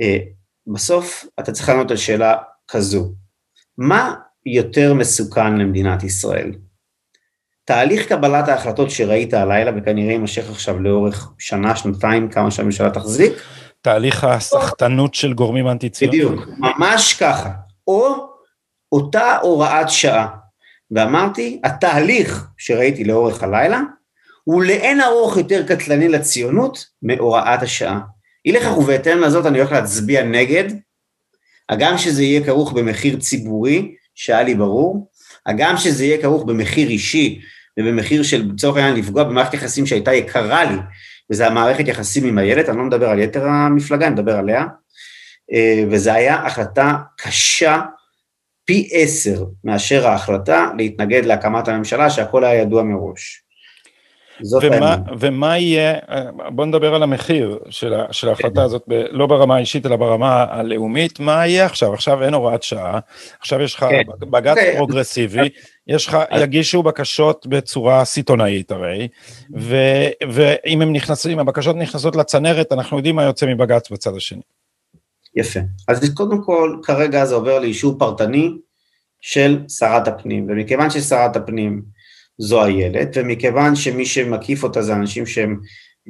[0.00, 0.18] אה,
[0.66, 2.36] בסוף אתה צריך לענות על שאלה
[2.68, 3.12] כזו,
[3.78, 4.14] מה
[4.46, 6.52] יותר מסוכן למדינת ישראל?
[7.64, 13.32] תהליך קבלת ההחלטות שראית הלילה וכנראה יימשך עכשיו לאורך שנה, שנתיים, כמה שהממשלה תחזיק.
[13.80, 16.22] תהליך הסחטנות של גורמים אנטי ציוניים.
[16.22, 17.50] בדיוק, ממש ככה.
[17.86, 18.28] או
[18.92, 20.28] אותה הוראת שעה.
[20.90, 23.80] ואמרתי, התהליך שראיתי לאורך הלילה,
[24.44, 28.00] הוא לאין ארוך יותר קטלני לציונות מהוראת השעה.
[28.46, 30.64] אי לכך ובהתאם לזאת אני הולך להצביע נגד,
[31.68, 35.10] הגם שזה יהיה כרוך במחיר ציבורי, שהיה לי ברור,
[35.46, 37.40] הגם שזה יהיה כרוך במחיר אישי
[37.78, 40.76] ובמחיר של לצורך העניין לפגוע במערכת יחסים שהייתה יקרה לי,
[41.30, 44.64] וזה המערכת יחסים עם הילד, אני לא מדבר על יתר המפלגה, אני מדבר עליה,
[45.52, 47.80] אה, וזו הייתה החלטה קשה
[48.64, 53.44] פי עשר מאשר ההחלטה להתנגד להקמת הממשלה, שהכל היה ידוע מראש.
[54.62, 55.98] ומה, ומה יהיה,
[56.48, 61.20] בוא נדבר על המחיר של, של ההחלטה הזאת, ב, לא ברמה האישית אלא ברמה הלאומית,
[61.20, 61.94] מה יהיה עכשיו?
[61.94, 62.98] עכשיו אין הוראת שעה,
[63.40, 64.02] עכשיו יש לך כן.
[64.30, 64.76] בג"ץ okay.
[64.76, 65.48] פרוגרסיבי,
[65.86, 69.08] יש לך, יגישו בקשות בצורה סיטונאית הרי,
[69.58, 69.76] ו,
[70.32, 74.42] ואם הם נכנסים, הבקשות נכנסות לצנרת, אנחנו יודעים מה יוצא מבג"ץ בצד השני.
[75.36, 75.60] יפה.
[75.88, 78.50] אז קודם כל, כרגע זה עובר לאישור פרטני
[79.20, 81.82] של שרת הפנים, ומכיוון ששרת הפנים
[82.38, 85.60] זו איילת, ומכיוון שמי שמקיף אותה זה אנשים שהם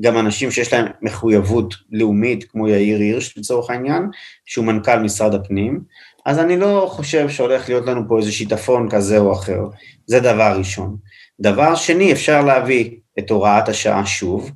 [0.01, 4.03] גם אנשים שיש להם מחויבות לאומית, כמו יאיר הירש לצורך העניין,
[4.47, 5.81] שהוא מנכ"ל משרד הפנים,
[6.27, 9.61] אז אני לא חושב שהולך להיות לנו פה איזה שיטפון כזה או אחר,
[10.07, 10.97] זה דבר ראשון.
[11.41, 14.51] דבר שני, אפשר להביא את הוראת השעה שוב,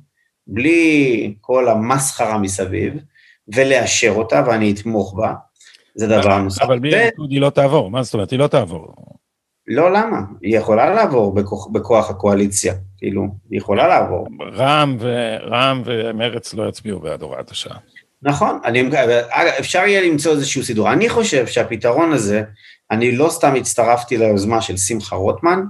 [0.47, 2.93] בלי כל המסחרה מסביב,
[3.55, 5.33] ולאשר אותה, ואני אתמוך בה,
[5.95, 6.61] זה דבר נוסף.
[6.61, 8.31] אבל בלי הליכוד היא לא תעבור, מה זאת אומרת?
[8.31, 8.93] היא לא תעבור.
[9.67, 10.17] לא, למה?
[10.41, 14.27] היא יכולה לעבור בכוח, בכוח הקואליציה, כאילו, היא יכולה לעבור.
[14.53, 17.77] רע"מ ורע"מ ומרץ לא יצביעו בעד הוראת השעה.
[18.21, 18.89] נכון, אני,
[19.59, 20.93] אפשר יהיה למצוא איזשהו סידור.
[20.93, 22.43] אני חושב שהפתרון הזה,
[22.91, 25.63] אני לא סתם הצטרפתי ליוזמה של שמחה רוטמן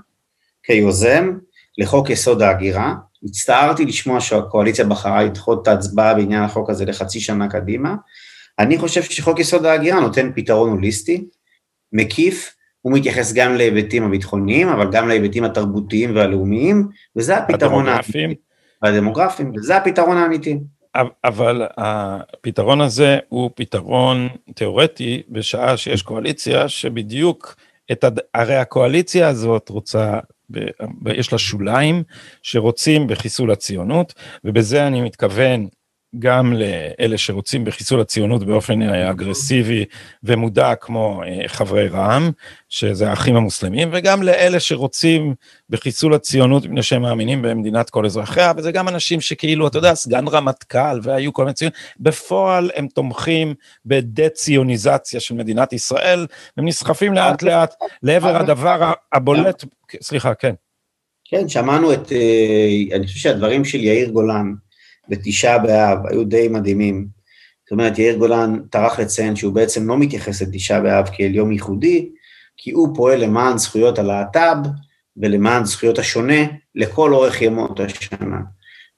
[0.63, 1.37] כיוזם
[1.77, 7.49] לחוק יסוד ההגירה, הצטערתי לשמוע שהקואליציה בחרה לדחות את ההצבעה בעניין החוק הזה לחצי שנה
[7.49, 7.95] קדימה.
[8.59, 11.25] אני חושב שחוק יסוד ההגירה נותן פתרון הוליסטי,
[11.93, 18.35] מקיף, הוא מתייחס גם להיבטים הביטחוניים, אבל גם להיבטים התרבותיים והלאומיים, וזה הפתרון האמיתי.
[18.83, 20.59] והדמוגרפיים, וזה הפתרון האמיתי.
[21.23, 27.55] אבל הפתרון הזה הוא פתרון תיאורטי בשעה שיש קואליציה שבדיוק
[27.91, 28.19] את הד...
[28.33, 30.19] הרי הקואליציה הזאת רוצה,
[30.51, 30.59] ב...
[31.13, 32.03] יש לה שוליים
[32.41, 34.13] שרוצים בחיסול הציונות
[34.43, 35.67] ובזה אני מתכוון
[36.19, 39.85] גם לאלה שרוצים בחיסול הציונות באופן אה, אגרסיבי
[40.23, 42.31] ומודע כמו אה, חברי רע"מ,
[42.69, 45.35] שזה האחים המוסלמים, וגם לאלה שרוצים
[45.69, 50.27] בחיסול הציונות מפני שהם מאמינים במדינת כל אזרחיה, וזה גם אנשים שכאילו, אתה יודע, סגן
[50.27, 53.53] רמטכ"ל והיו כל מיני ציונים, בפועל הם תומכים
[53.85, 59.63] בדה-ציוניזציה של מדינת ישראל, הם נסחפים לאט לאט לעבר הדבר הבולט,
[60.01, 60.53] סליחה, כן.
[61.25, 64.53] כן, שמענו את, אה, אני חושב שהדברים של יאיר גולן,
[65.09, 67.07] בתשעה באב היו די מדהימים.
[67.65, 72.11] זאת אומרת, יאיר גולן טרח לציין שהוא בעצם לא מתייחס לתשעה באב כאל יום ייחודי,
[72.57, 74.57] כי הוא פועל למען זכויות הלהט"ב
[75.17, 76.41] ולמען זכויות השונה
[76.75, 78.39] לכל אורך ימות השנה.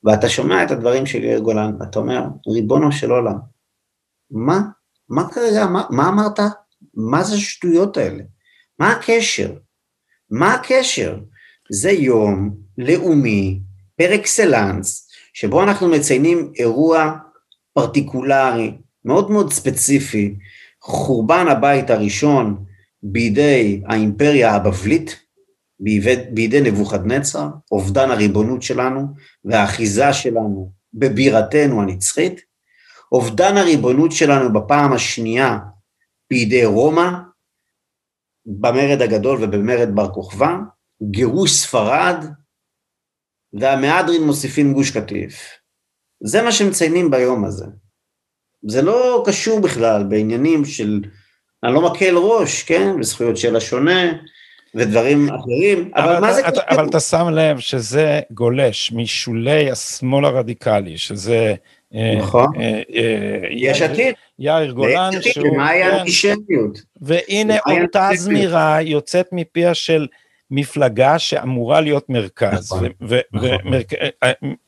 [0.04, 3.36] ואתה שומע את הדברים של יאיר גולן, ואתה אומר, ריבונו של עולם,
[4.32, 4.62] מה?
[5.10, 6.40] מה כרגע, מה, מה אמרת?
[6.94, 8.24] מה זה השטויות האלה?
[8.80, 9.54] מה הקשר?
[10.32, 11.20] מה הקשר?
[11.72, 13.60] זה יום לאומי
[13.98, 17.16] פר אקסלנס, שבו אנחנו מציינים אירוע
[17.74, 18.74] פרטיקולרי,
[19.06, 20.36] מאוד מאוד ספציפי,
[20.82, 22.66] חורבן הבית הראשון
[23.04, 25.20] בידי האימפריה הבבלית,
[25.80, 29.08] בידי, נבוכדנצר, אובדן הריבונות שלנו
[29.46, 32.42] והאחיזה שלנו בבירתנו הנצחית,
[33.12, 35.58] אובדן הריבונות שלנו בפעם השנייה
[36.30, 37.10] בידי רומא,
[38.46, 40.58] במרד הגדול ובמרד בר כוכבא,
[41.12, 42.26] גירוש ספרד,
[43.54, 45.60] והמהדרין מוסיפים גוש קטיף.
[46.24, 47.66] זה מה שמציינים ביום הזה.
[48.68, 51.02] זה לא קשור בכלל בעניינים של,
[51.64, 54.12] אני לא מקל ראש, כן, בזכויות של השונה
[54.76, 56.48] ודברים אחרים, אבל, אבל מה זה...
[56.48, 61.56] אתה, אבל אתה שם לב שזה גולש משולי השמאל הרדיקלי, שזה...
[61.96, 64.16] אה, נכון, אה, אה, יש עתיד.
[64.40, 65.48] יאיר גולן, שהוא...
[65.48, 66.00] ומה היה כן.
[66.00, 66.82] אנטישמיות?
[67.02, 70.08] והנה אותה זמירה יוצאת מפיה של
[70.52, 72.74] מפלגה שאמורה להיות מרכז.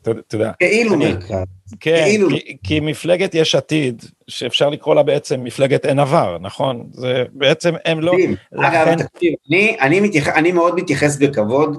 [0.02, 0.52] אתה יודע.
[0.60, 1.46] כאילו מרכז.
[1.80, 2.06] כן,
[2.64, 6.88] כי מפלגת יש עתיד, שאפשר לקרוא לה בעצם מפלגת אין עבר, נכון?
[6.92, 8.14] זה בעצם הם לא...
[8.56, 9.34] אגב, תקשיב,
[10.36, 11.78] אני מאוד מתייחס בכבוד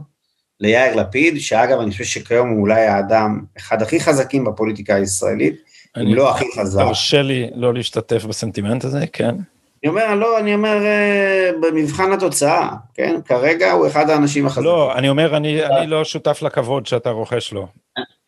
[0.61, 5.57] ליאיר לפיד, שאגב, אני חושב שכיום הוא אולי האדם, אחד הכי חזקים בפוליטיקה הישראלית,
[5.97, 6.83] אם לא הכי חזק.
[6.83, 9.35] תרשה לי לא להשתתף בסנטימנט הזה, כן.
[9.83, 13.21] אני אומר, לא, אני אומר, אה, במבחן התוצאה, כן?
[13.25, 14.65] כרגע הוא אחד האנשים החזקים.
[14.65, 17.69] לא, אני אומר, אני, אני לא שותף לכבוד שאתה רוכש לו.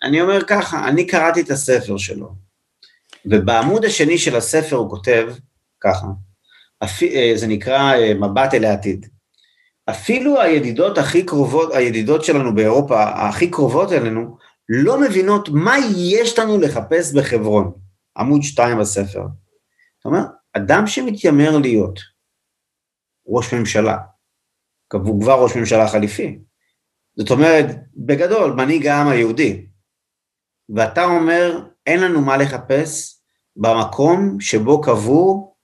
[0.03, 2.33] אני אומר ככה, אני קראתי את הספר שלו,
[3.27, 5.29] ובעמוד השני של הספר הוא כותב
[5.81, 6.07] ככה,
[6.83, 9.07] אה, זה נקרא אה, מבט אל העתיד.
[9.91, 14.37] אפילו הידידות הכי קרובות, הידידות שלנו באירופה, הכי קרובות אלינו,
[14.69, 17.73] לא מבינות מה יש לנו לחפש בחברון.
[18.19, 19.21] עמוד שתיים בספר.
[20.01, 20.21] אתה אומר,
[20.57, 22.01] אדם שמתיימר להיות
[23.27, 23.97] ראש ממשלה,
[24.93, 26.39] הוא כבר ראש ממשלה חליפי,
[27.17, 29.67] זאת אומרת, בגדול, מנהיג העם היהודי,
[30.77, 33.21] ואתה אומר, אין לנו מה לחפש
[33.57, 35.57] במקום שבו קבור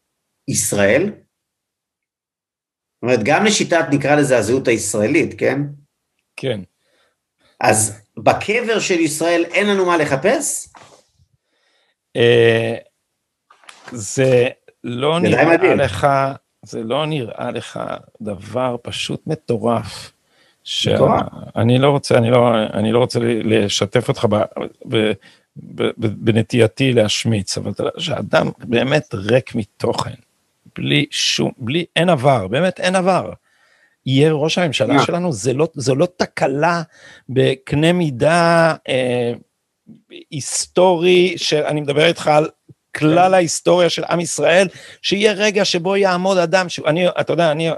[0.49, 5.59] ישראל, זאת אומרת, גם לשיטת, נקרא לזה הזהות הישראלית, כן?
[6.37, 6.61] כן.
[7.61, 10.69] אז בקבר של ישראל אין לנו מה לחפש?
[12.17, 12.77] אה,
[13.93, 14.49] זה
[14.85, 16.09] לא נראה לך,
[16.63, 17.81] זה לא נראה לך
[18.21, 20.13] דבר פשוט מטורף.
[20.65, 25.13] שאני לא רוצה, אני לא, אני לא רוצה לשתף אותך ב, ב,
[25.57, 30.15] ב, ב, בנטייתי להשמיץ, אבל שאדם באמת ריק מתוכן,
[30.77, 33.33] בלי שום, בלי, אין עבר, באמת אין עבר.
[34.07, 35.07] יהיה ראש הממשלה yeah.
[35.07, 36.83] שלנו, זה לא, זו לא תקלה
[37.29, 39.33] בקנה מידה אה,
[40.31, 42.49] היסטורי, שאני מדבר איתך על
[42.97, 44.69] כלל ההיסטוריה של עם ישראל,
[45.03, 47.71] שיהיה רגע שבו יעמוד אדם, שאני, אתה יודע, אני,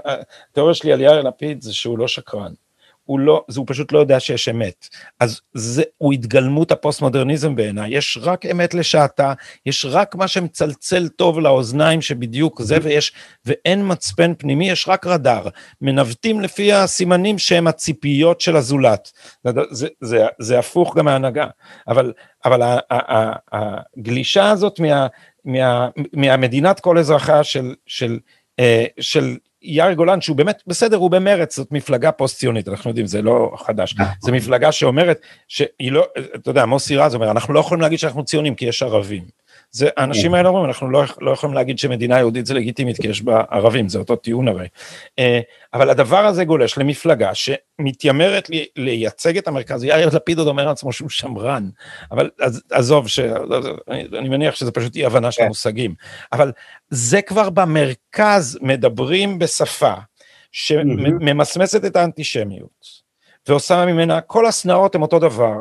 [0.51, 2.53] התיאוריה שלי על יאיר לפיד זה שהוא לא שקרן.
[3.03, 4.87] הוא לא, זה הוא פשוט לא יודע שיש אמת.
[5.19, 9.33] אז זה, הוא התגלמות הפוסט-מודרניזם בעיניי, יש רק אמת לשעתה,
[9.65, 13.13] יש רק מה שמצלצל טוב לאוזניים שבדיוק זה, ויש,
[13.45, 15.47] ואין מצפן פנימי, יש רק רדאר.
[15.81, 19.11] מנווטים לפי הסימנים שהם הציפיות של הזולת.
[19.43, 21.47] זה, זה, זה, זה הפוך גם מהנהגה.
[21.87, 22.13] אבל,
[22.45, 22.79] אבל
[23.51, 25.07] הגלישה הזאת מה,
[25.45, 28.19] מה, מהמדינת כל אזרחיה של, של,
[28.59, 33.05] אה, של יאיר גולן שהוא באמת בסדר הוא במרץ זאת מפלגה פוסט ציונית אנחנו יודעים
[33.05, 34.13] זה לא חדש נכון.
[34.21, 38.25] זה מפלגה שאומרת שהיא לא אתה יודע מוסי רז אומר אנחנו לא יכולים להגיד שאנחנו
[38.25, 39.23] ציונים כי יש ערבים.
[39.75, 40.37] זה, האנשים כן.
[40.37, 43.89] האלה אומרים, אנחנו לא, לא יכולים להגיד שמדינה יהודית זה לגיטימית, כי יש בה ערבים,
[43.89, 44.67] זה אותו טיעון הרי.
[45.19, 45.39] אה,
[45.73, 50.93] אבל הדבר הזה גולש למפלגה שמתיימרת לי, לייצג את המרכז, יאיר לפיד עוד אומר לעצמו
[50.93, 51.69] שהוא שמרן,
[52.11, 55.45] אבל אז, עזוב, ש, אני, אני מניח שזה פשוט אי הבנה של כן.
[55.45, 55.95] המושגים,
[56.31, 56.51] אבל
[56.89, 59.93] זה כבר במרכז מדברים בשפה
[60.51, 63.02] שממסמסת את האנטישמיות.
[63.47, 65.53] ועושה ממנה, כל השנאות הן אותו דבר.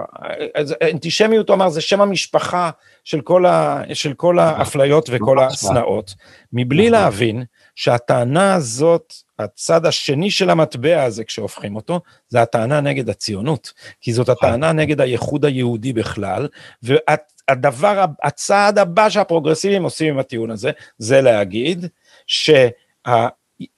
[0.93, 2.71] אנטישמיות, הוא אמר, זה שם המשפחה
[3.05, 6.15] של כל, ה, של כל האפליות וכל השנאות,
[6.53, 6.93] מבלי נכון.
[7.03, 14.13] להבין שהטענה הזאת, הצד השני של המטבע הזה, כשהופכים אותו, זה הטענה נגד הציונות, כי
[14.13, 14.49] זאת נכון.
[14.49, 16.49] הטענה נגד הייחוד היהודי בכלל,
[16.83, 21.87] והדבר, הצעד הבא שהפרוגרסיבים עושים עם הטיעון הזה, זה להגיד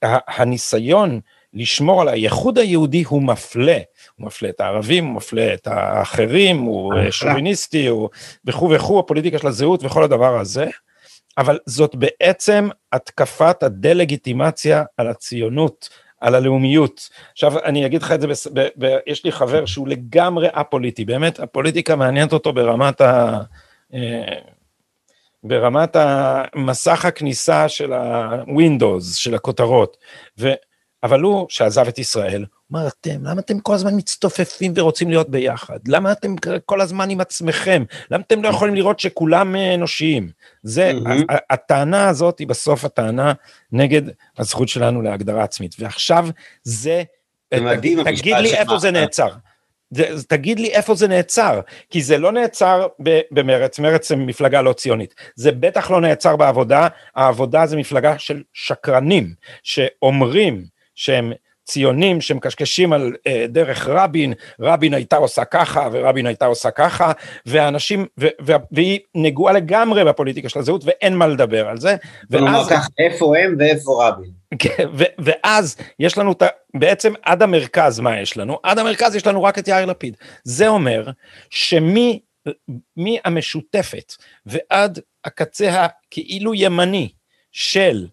[0.03, 1.19] שהניסיון
[1.53, 3.77] לשמור על הייחוד היהודי הוא מפלה.
[4.15, 8.09] הוא מפלה את הערבים, הוא מפלה את האחרים, הוא אה, שוביניסטי, הוא
[8.45, 10.67] וכו' וכו', הפוליטיקה של הזהות וכל הדבר הזה,
[11.37, 15.89] אבל זאת בעצם התקפת הדה-לגיטימציה על הציונות,
[16.21, 17.09] על הלאומיות.
[17.31, 18.47] עכשיו אני אגיד לך את זה, בס...
[18.53, 18.67] ב...
[18.77, 18.97] ב...
[19.07, 23.41] יש לי חבר שהוא לגמרי א-פוליטי, באמת הפוליטיקה מעניינת אותו ברמת ה...
[23.93, 24.39] אה,
[25.43, 29.97] ברמת המסך הכניסה של ה-Windows, של הכותרות,
[30.39, 30.53] ו...
[31.05, 35.79] אבל הוא, שעזב את ישראל, אמר, אתם, למה אתם כל הזמן מצטופפים ורוצים להיות ביחד?
[35.87, 37.83] למה אתם כל הזמן עם עצמכם?
[38.11, 40.29] למה אתם לא יכולים לראות שכולם אה, אנושיים?
[40.63, 41.33] זה, mm-hmm.
[41.49, 43.33] הטענה הזאת היא בסוף הטענה
[43.71, 44.01] נגד
[44.37, 45.75] הזכות שלנו להגדרה עצמית.
[45.79, 46.27] ועכשיו
[46.63, 47.03] זה,
[47.53, 49.29] מדהים, תגיד לי איפה זה נעצר.
[50.27, 52.87] תגיד לי איפה זה נעצר, כי זה לא נעצר
[53.31, 58.43] במרץ, מרץ זה מפלגה לא ציונית, זה בטח לא נעצר בעבודה, העבודה זה מפלגה של
[58.53, 61.33] שקרנים, שאומרים שהם
[61.65, 67.11] ציונים שמקשקשים על אה, דרך רבין, רבין הייתה עושה ככה ורבין הייתה עושה ככה,
[67.45, 71.95] ואנשים, ו, ו, והיא נגועה לגמרי בפוליטיקה של הזהות ואין מה לדבר על זה.
[72.31, 74.31] כלומר כך, איפה הם ואיפה רבין.
[74.59, 76.45] כן, ו, ואז יש לנו ה...
[76.73, 78.59] בעצם עד המרכז מה יש לנו?
[78.63, 80.17] עד המרכז יש לנו רק את יאיר לפיד.
[80.43, 81.09] זה אומר
[81.49, 82.19] שמי
[83.25, 84.13] המשותפת
[84.45, 87.09] ועד הקצה הכאילו ימני
[87.51, 88.07] של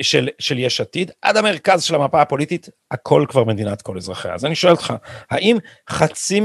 [0.00, 4.34] של, של יש עתיד, עד המרכז של המפה הפוליטית, הכל כבר מדינת כל אזרחיה.
[4.34, 4.94] אז אני שואל אותך,
[5.30, 5.56] האם
[5.90, 6.40] חצי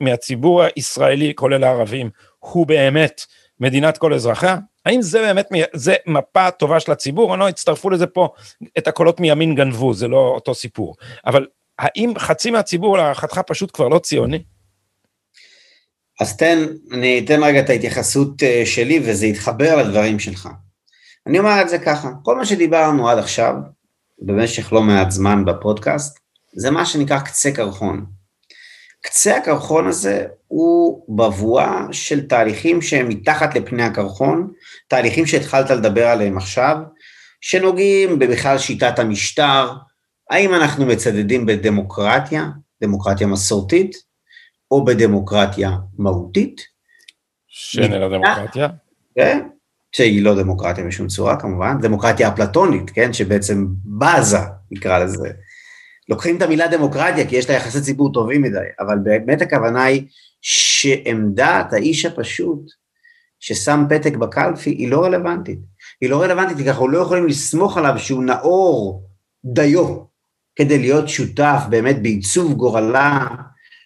[0.00, 3.22] מהציבור הישראלי, כולל הערבים, הוא באמת
[3.60, 4.56] מדינת כל אזרחיה?
[4.86, 8.28] האם זה באמת, זה מפה טובה של הציבור, או לא, הצטרפו לזה פה,
[8.78, 10.96] את הקולות מימין גנבו, זה לא אותו סיפור.
[11.26, 11.46] אבל
[11.78, 14.42] האם חצי מהציבור להערכתך פשוט כבר לא ציוני?
[16.20, 20.48] אז תן, אני אתן רגע את ההתייחסות אה, שלי וזה יתחבר לדברים שלך.
[21.30, 23.54] אני אומר את זה ככה, כל מה שדיברנו עד עכשיו,
[24.18, 26.18] במשך לא מעט זמן בפודקאסט,
[26.52, 28.06] זה מה שנקרא קצה קרחון.
[29.02, 34.52] קצה הקרחון הזה הוא בבואה של תהליכים שהם מתחת לפני הקרחון,
[34.88, 36.76] תהליכים שהתחלת לדבר עליהם עכשיו,
[37.40, 39.72] שנוגעים בכלל שיטת המשטר,
[40.30, 42.46] האם אנחנו מצדדים בדמוקרטיה,
[42.82, 43.96] דמוקרטיה מסורתית,
[44.70, 46.60] או בדמוקרטיה מהותית.
[47.48, 48.68] שאין אלא דמוקרטיה.
[49.14, 49.48] כן,
[49.92, 54.38] שהיא לא דמוקרטיה בשום צורה כמובן, דמוקרטיה אפלטונית, כן, שבעצם בזה,
[54.70, 55.28] נקרא לזה.
[56.08, 60.06] לוקחים את המילה דמוקרטיה כי יש לה יחסי ציבור טובים מדי, אבל באמת הכוונה היא
[60.40, 62.70] שעמדת האיש הפשוט
[63.40, 65.58] ששם פתק בקלפי היא לא רלוונטית.
[66.00, 69.04] היא לא רלוונטית כי אנחנו לא יכולים לסמוך עליו שהוא נאור
[69.44, 69.96] דיו
[70.56, 73.26] כדי להיות שותף באמת בעיצוב גורלה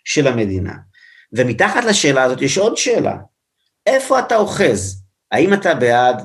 [0.05, 0.75] של המדינה.
[1.33, 3.17] ומתחת לשאלה הזאת יש עוד שאלה,
[3.87, 5.04] איפה אתה אוחז?
[5.33, 6.23] האם אתה בעד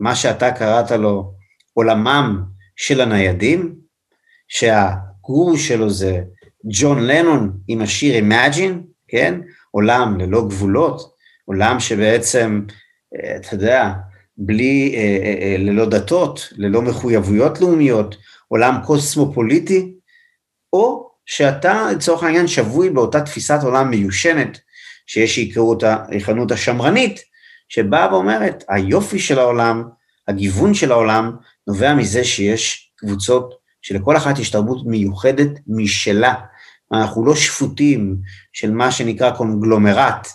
[0.00, 1.34] מה שאתה קראת לו
[1.72, 2.42] עולמם
[2.76, 3.74] של הניידים,
[4.48, 6.22] שהגורו שלו זה
[6.64, 8.72] ג'ון לנון עם השיר Imagine,
[9.08, 9.40] כן?
[9.70, 12.62] עולם ללא גבולות, עולם שבעצם,
[13.16, 13.92] אה, אתה יודע,
[14.36, 15.00] בלי, אה,
[15.42, 18.16] אה, ללא דתות, ללא מחויבויות לאומיות,
[18.48, 19.92] עולם קוסמופוליטי,
[20.72, 24.58] או שאתה לצורך העניין שבוי באותה תפיסת עולם מיושנת,
[25.06, 27.20] שיש שיקראו אותה ריחנות השמרנית,
[27.68, 29.84] שבאה ואומרת, היופי של העולם,
[30.28, 31.32] הגיוון של העולם,
[31.66, 36.34] נובע מזה שיש קבוצות שלכל אחת יש תרבות מיוחדת משלה.
[36.92, 38.16] אנחנו לא שפוטים
[38.52, 40.28] של מה שנקרא קונגלומרט,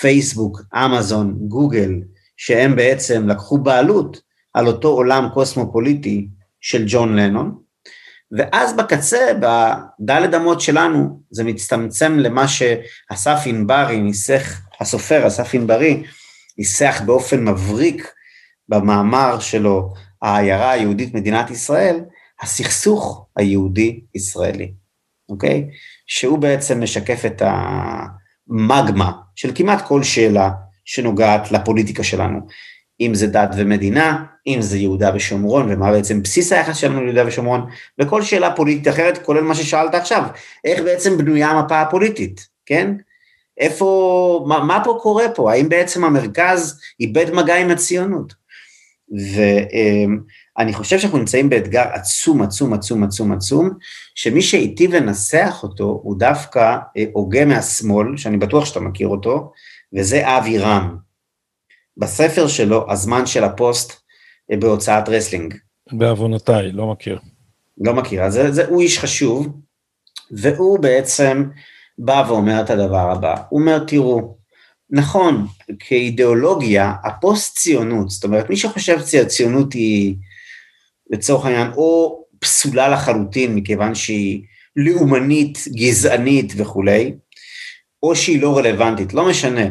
[0.00, 1.90] פייסבוק, אמזון, גוגל,
[2.36, 4.20] שהם בעצם לקחו בעלות
[4.54, 6.28] על אותו עולם קוסמופוליטי
[6.60, 7.58] של ג'ון לנון,
[8.32, 16.02] ואז בקצה, בדלת אמות שלנו, זה מצטמצם למה שאסף ענברי ניסח, הסופר אסף ענברי,
[16.58, 18.12] ניסח באופן מבריק
[18.68, 22.00] במאמר שלו, העיירה היהודית מדינת ישראל,
[22.42, 24.72] הסכסוך היהודי-ישראלי,
[25.28, 25.70] אוקיי?
[26.06, 30.50] שהוא בעצם משקף את המגמה של כמעט כל שאלה
[30.84, 32.40] שנוגעת לפוליטיקה שלנו.
[33.00, 37.66] אם זה דת ומדינה, אם זה יהודה ושומרון, ומה בעצם בסיס היחס שלנו ליהודה ושומרון,
[38.00, 40.22] וכל שאלה פוליטית אחרת, כולל מה ששאלת עכשיו,
[40.64, 42.94] איך בעצם בנויה המפה הפוליטית, כן?
[43.60, 45.52] איפה, מה, מה פה קורה פה?
[45.52, 48.34] האם בעצם המרכז איבד מגע עם הציונות?
[49.10, 53.70] ואני חושב שאנחנו נמצאים באתגר עצום, עצום, עצום, עצום, עצום,
[54.14, 59.52] שמי שהיטיב לנסח אותו הוא דווקא אה, הוגה מהשמאל, שאני בטוח שאתה מכיר אותו,
[59.92, 60.96] וזה אורי רם.
[61.96, 63.92] בספר שלו, הזמן של הפוסט
[64.52, 65.54] אה, בהוצאת רסלינג.
[65.92, 67.18] בעוונותיי, לא מכיר.
[67.78, 69.48] לא מכיר, אז זה, זה, הוא איש חשוב,
[70.30, 71.44] והוא בעצם
[72.02, 74.36] בא ואומר את הדבר הבא, הוא אומר, תראו,
[74.90, 75.46] נכון,
[75.78, 80.14] כאידיאולוגיה, הפוסט-ציונות, זאת אומרת, מי שחושב שהציונות היא,
[81.10, 84.42] לצורך העניין, או פסולה לחלוטין, מכיוון שהיא
[84.76, 87.14] לאומנית, גזענית וכולי,
[88.02, 89.64] או שהיא לא רלוונטית, לא משנה.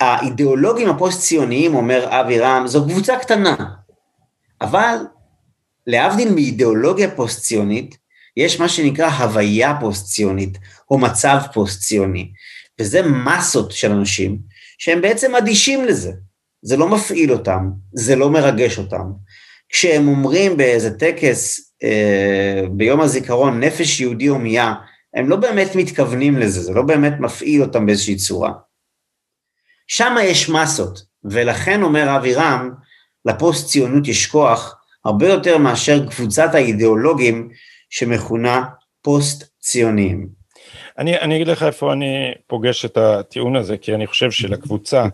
[0.00, 3.56] האידיאולוגים הפוסט-ציוניים, אומר אבי רם, זו קבוצה קטנה,
[4.60, 4.96] אבל
[5.86, 7.96] להבדיל מאידיאולוגיה פוסט-ציונית,
[8.36, 10.58] יש מה שנקרא הוויה פוסט-ציונית,
[10.90, 12.32] או מצב פוסט-ציוני,
[12.80, 14.38] וזה מסות של אנשים
[14.78, 16.12] שהם בעצם אדישים לזה.
[16.62, 19.12] זה לא מפעיל אותם, זה לא מרגש אותם.
[19.68, 24.74] כשהם אומרים באיזה טקס אה, ביום הזיכרון, נפש יהודי הומייה,
[25.14, 28.52] הם לא באמת מתכוונים לזה, זה לא באמת מפעיל אותם באיזושהי צורה.
[29.86, 32.70] שם יש מסות, ולכן אומר אבי רם,
[33.24, 34.74] לפוסט ציונות יש כוח
[35.04, 37.48] הרבה יותר מאשר קבוצת האידיאולוגים
[37.90, 38.64] שמכונה
[39.02, 40.43] פוסט ציוניים.
[40.98, 45.06] אני, אני אגיד לך איפה אני פוגש את הטיעון הזה, כי אני חושב שלקבוצה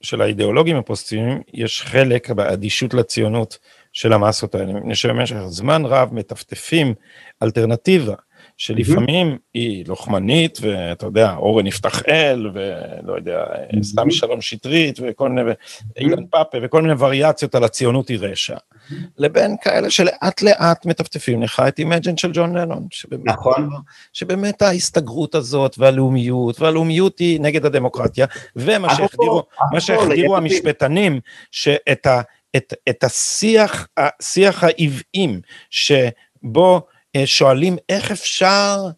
[0.00, 3.58] של האידיאולוגים הפוסט-ציוניים יש חלק באדישות לציונות
[3.92, 6.94] של המסות האלה, מפני שבמשך זמן רב מטפטפים
[7.42, 8.14] אלטרנטיבה
[8.56, 13.44] שלפעמים היא לוחמנית, ואתה יודע, אורן יפתחאל, ולא יודע,
[13.82, 15.50] סמי שלום שטרית, וכל מיני,
[15.96, 18.56] אילן פפה, וכל מיני וריאציות על הציונות היא רשע.
[19.18, 22.86] לבין כאלה שלאט לאט מטפטפים לך את Imagine של ג'ון לנון.
[23.24, 23.70] נכון.
[24.12, 28.26] שבאמת ההסתגרות הזאת, והלאומיות, והלאומיות היא נגד הדמוקרטיה,
[28.56, 31.20] ומה שהחדירו, מה שהחדירו המשפטנים,
[31.50, 32.20] שאת ה...
[32.56, 36.86] את, את השיח, השיח העוועים שבו
[37.16, 38.88] אה, שואלים איך אפשר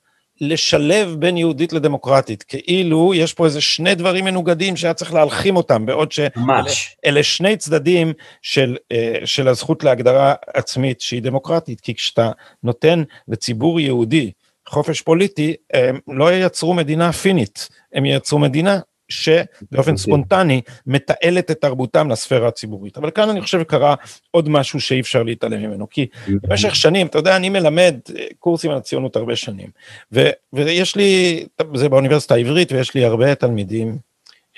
[0.40, 5.86] לשלב בין יהודית לדמוקרטית, כאילו יש פה איזה שני דברים מנוגדים שהיה צריך להלחים אותם,
[5.86, 8.12] בעוד שאלה שני צדדים
[8.42, 12.30] של, אה, של הזכות להגדרה עצמית שהיא דמוקרטית, כי כשאתה
[12.62, 14.30] נותן לציבור יהודי
[14.68, 18.78] חופש פוליטי, הם לא ייצרו מדינה פינית, הם ייצרו מדינה
[19.10, 22.98] שבאופן ספונטני מתעלת את תרבותם לספירה הציבורית.
[22.98, 23.94] אבל כאן אני חושב קרה
[24.30, 28.70] עוד משהו שאי אפשר להתעלם ממנו, כי במשך שנים, אתה יודע, אני מלמד אה, קורסים
[28.70, 29.68] על הציונות הרבה שנים,
[30.12, 31.44] ו, ויש לי,
[31.74, 33.98] זה באוניברסיטה העברית, ויש לי הרבה תלמידים,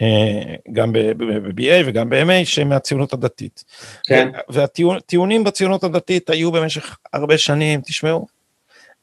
[0.02, 3.64] אה, גם ב-BA וגם ב-MA, שהם מהציונות הדתית.
[4.06, 4.28] כן.
[4.48, 8.26] והטיעונים בציונות הדתית היו במשך הרבה שנים, תשמעו,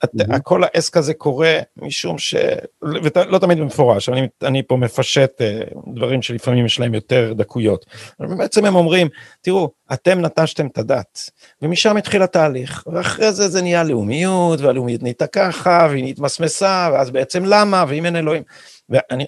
[0.06, 0.40] Mm-hmm.
[0.44, 2.36] כל העסק הזה קורה משום ש...
[2.82, 5.62] ולא תמיד במפורש, אני, אני פה מפשט אה,
[5.94, 7.86] דברים שלפעמים יש להם יותר דקויות.
[8.20, 9.08] בעצם הם אומרים,
[9.42, 11.30] תראו, אתם נטשתם את הדת,
[11.62, 17.44] ומשם התחיל התהליך, ואחרי זה זה נהיה לאומיות, והלאומיות נהייתה ככה, והיא נתמסמסה, ואז בעצם
[17.46, 18.44] למה, ואם אין אלוהים.
[18.90, 19.26] ואני,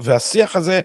[0.00, 0.80] והשיח הזה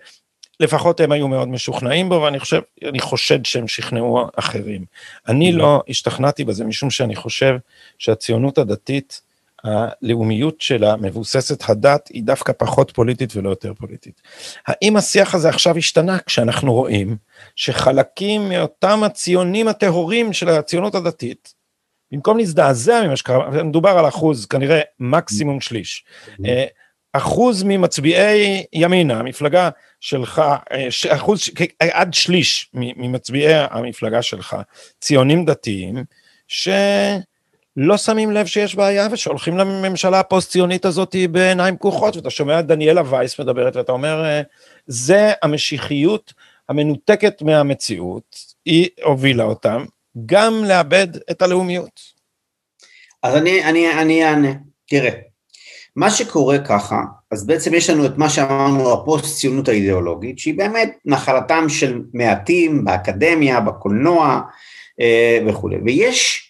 [0.64, 4.86] לפחות הם היו מאוד משוכנעים בו, ואני חושב, אני חושד שהם שכנעו אחרים.
[5.28, 7.55] אני לא השתכנעתי בזה, משום שאני חושב
[7.99, 9.22] שהציונות הדתית,
[9.64, 14.22] הלאומיות שלה, מבוססת הדת, היא דווקא פחות פוליטית ולא יותר פוליטית.
[14.68, 17.18] האם השיח הזה עכשיו השתנה כשאנחנו רואים
[17.55, 21.53] שחלקים מאותם הציונים הטהורים של הציונות הדתית,
[22.11, 26.05] במקום להזדעזע ממה שקרה, מדובר על אחוז, כנראה מקסימום שליש.
[27.16, 30.41] אה, אחוז ממצביעי ימינה, המפלגה שלך,
[30.72, 31.49] אה, אחוז,
[31.80, 34.57] עד שליש ממצביעי המפלגה שלך,
[35.01, 36.03] ציונים דתיים,
[36.47, 43.01] שלא שמים לב שיש בעיה ושהולכים לממשלה הפוסט-ציונית הזאת בעיניים פקוחות, ואתה שומע את דניאלה
[43.09, 44.41] וייס מדברת ואתה אומר, אה,
[44.88, 46.34] זה המשיחיות
[46.70, 49.86] המנותקת מהמציאות, היא הובילה אותם,
[50.26, 52.14] גם לאבד את הלאומיות.
[53.24, 54.51] אז אני, אני, אני אענה,
[54.86, 55.32] תראה.
[55.95, 60.97] מה שקורה ככה, אז בעצם יש לנו את מה שאמרנו הפוסט ציונות האידיאולוגית, שהיא באמת
[61.05, 64.41] נחלתם של מעטים באקדמיה, בקולנוע
[64.99, 66.49] אה, וכולי, ויש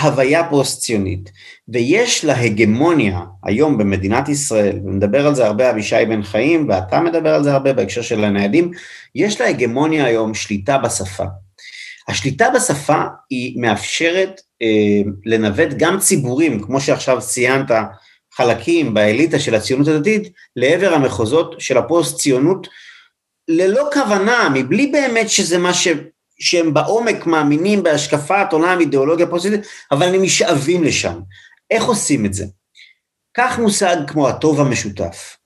[0.00, 1.30] הוויה פוסט ציונית,
[1.68, 7.34] ויש לה הגמוניה היום במדינת ישראל, ומדבר על זה הרבה אבישי בן חיים, ואתה מדבר
[7.34, 8.70] על זה הרבה בהקשר של הניידים,
[9.14, 11.24] יש לה הגמוניה היום שליטה בשפה.
[12.08, 17.70] השליטה בשפה היא מאפשרת אה, לנווט גם ציבורים, כמו שעכשיו ציינת,
[18.36, 22.68] חלקים באליטה של הציונות הדתית לעבר המחוזות של הפוסט ציונות
[23.48, 25.88] ללא כוונה, מבלי באמת שזה מה ש...
[26.38, 29.60] שהם בעומק מאמינים בהשקפת עולם, אידיאולוגיה פוסטית,
[29.90, 31.20] אבל הם משאבים לשם.
[31.70, 32.44] איך עושים את זה?
[33.32, 35.36] קח מושג כמו הטוב המשותף.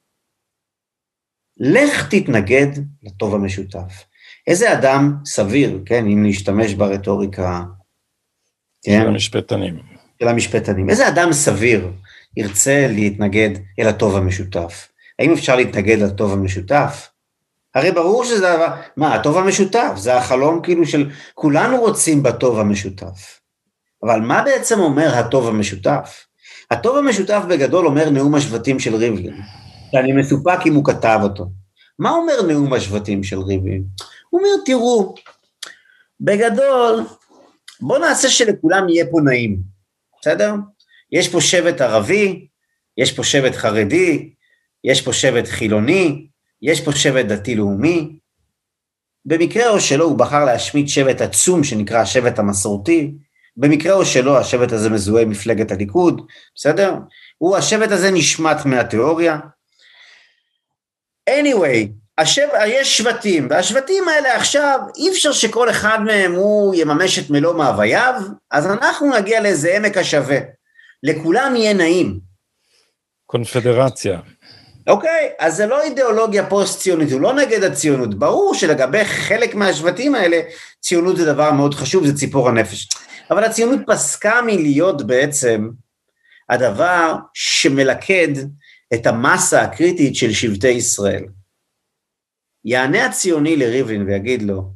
[1.56, 2.66] לך תתנגד
[3.02, 4.04] לטוב המשותף.
[4.46, 7.64] איזה אדם סביר, כן, אם נשתמש ברטוריקה,
[8.82, 9.00] כן?
[9.02, 9.78] של המשפטנים.
[10.22, 10.90] של המשפטנים.
[10.90, 11.90] איזה אדם סביר
[12.38, 14.88] ירצה להתנגד אל הטוב המשותף?
[15.18, 17.08] האם אפשר להתנגד לטוב המשותף?
[17.74, 18.56] הרי ברור שזה
[18.96, 23.40] מה, הטוב המשותף, זה החלום כאילו של כולנו רוצים בטוב המשותף.
[24.02, 26.26] אבל מה בעצם אומר הטוב המשותף?
[26.70, 29.40] הטוב המשותף בגדול אומר נאום השבטים של ריבלין,
[29.92, 31.46] שאני מסופק אם הוא כתב אותו.
[31.98, 33.84] מה אומר נאום השבטים של ריבלין?
[34.30, 35.14] הוא אומר, תראו,
[36.20, 37.04] בגדול,
[37.80, 39.58] בואו נעשה שלכולם יהיה פה נעים,
[40.20, 40.54] בסדר?
[41.12, 42.46] יש פה שבט ערבי,
[42.96, 44.30] יש פה שבט חרדי,
[44.84, 46.26] יש פה שבט חילוני,
[46.62, 48.18] יש פה שבט דתי-לאומי.
[49.24, 53.12] במקרה או שלא, הוא בחר להשמיט שבט עצום שנקרא השבט המסורתי,
[53.56, 56.94] במקרה או שלא, השבט הזה מזוהה עם מפלגת הליכוד, בסדר?
[57.38, 59.38] הוא, השבט הזה נשמט מהתיאוריה.
[61.30, 61.88] anyway,
[62.18, 62.48] השב...
[62.66, 68.22] יש שבטים, והשבטים האלה עכשיו, אי אפשר שכל אחד מהם הוא יממש את מלוא מאווייו,
[68.50, 70.38] אז אנחנו נגיע לאיזה עמק השווה.
[71.02, 72.20] לכולם יהיה נעים.
[73.26, 74.20] קונפדרציה.
[74.86, 78.18] אוקיי, אז זה לא אידיאולוגיה פוסט-ציונית, הוא לא נגד הציונות.
[78.18, 80.40] ברור שלגבי חלק מהשבטים האלה,
[80.80, 82.88] ציונות זה דבר מאוד חשוב, זה ציפור הנפש.
[83.30, 85.70] אבל הציונות פסקה מלהיות בעצם
[86.48, 88.28] הדבר שמלכד
[88.94, 91.24] את המסה הקריטית של שבטי ישראל.
[92.64, 94.72] יענה הציוני לריבלין ויגיד לו,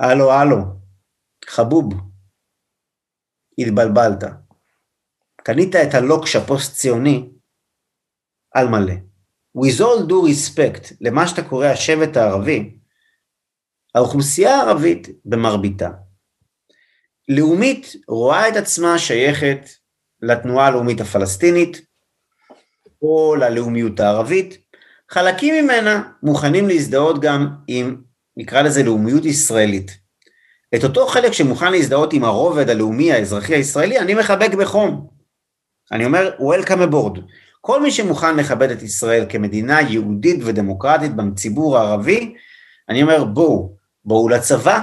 [0.00, 0.56] הלו, הלו,
[1.44, 1.94] חבוב,
[3.58, 4.24] התבלבלת.
[5.42, 7.28] קנית את הלוקש הפוסט-ציוני
[8.54, 8.94] על מלא.
[9.58, 12.76] With all due respect למה שאתה קורא השבט הערבי,
[13.94, 15.90] האוכלוסייה הערבית במרביתה,
[17.28, 19.68] לאומית רואה את עצמה שייכת
[20.22, 21.80] לתנועה הלאומית הפלסטינית
[23.02, 24.58] או ללאומיות הערבית,
[25.10, 28.02] חלקים ממנה מוכנים להזדהות גם עם,
[28.36, 29.98] נקרא לזה לאומיות ישראלית.
[30.74, 35.19] את אותו חלק שמוכן להזדהות עם הרובד הלאומי האזרחי הישראלי, אני מחבק בחום.
[35.92, 37.20] אני אומר, Welcome aboard.
[37.60, 42.34] כל מי שמוכן לכבד את ישראל כמדינה יהודית ודמוקרטית בציבור הערבי,
[42.88, 44.80] אני אומר, בואו, בואו לצבא,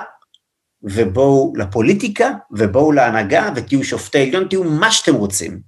[0.83, 5.59] ובואו לפוליטיקה, ובואו להנהגה, ותהיו שופטי עליון, תהיו מה שאתם רוצים.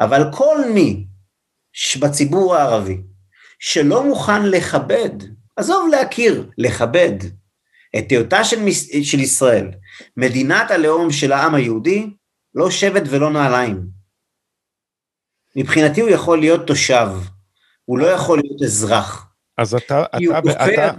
[0.00, 1.06] אבל כל מי
[2.00, 3.00] בציבור הערבי
[3.58, 5.10] שלא מוכן לכבד,
[5.56, 7.14] עזוב להכיר, לכבד,
[7.98, 8.70] את היותה של,
[9.02, 9.70] של ישראל,
[10.16, 12.10] מדינת הלאום של העם היהודי,
[12.54, 13.97] לא שבט ולא נעליים.
[15.58, 17.08] מבחינתי הוא יכול להיות תושב,
[17.84, 19.26] הוא לא יכול להיות אזרח.
[19.58, 20.90] אז אתה, אתה, אתה, אתה,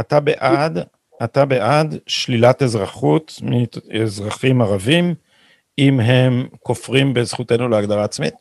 [0.00, 0.78] אתה בעד,
[1.24, 5.14] אתה בעד שלילת אזרחות מאזרחים ערבים,
[5.78, 8.34] אם הם כופרים בזכותנו להגדרה עצמית?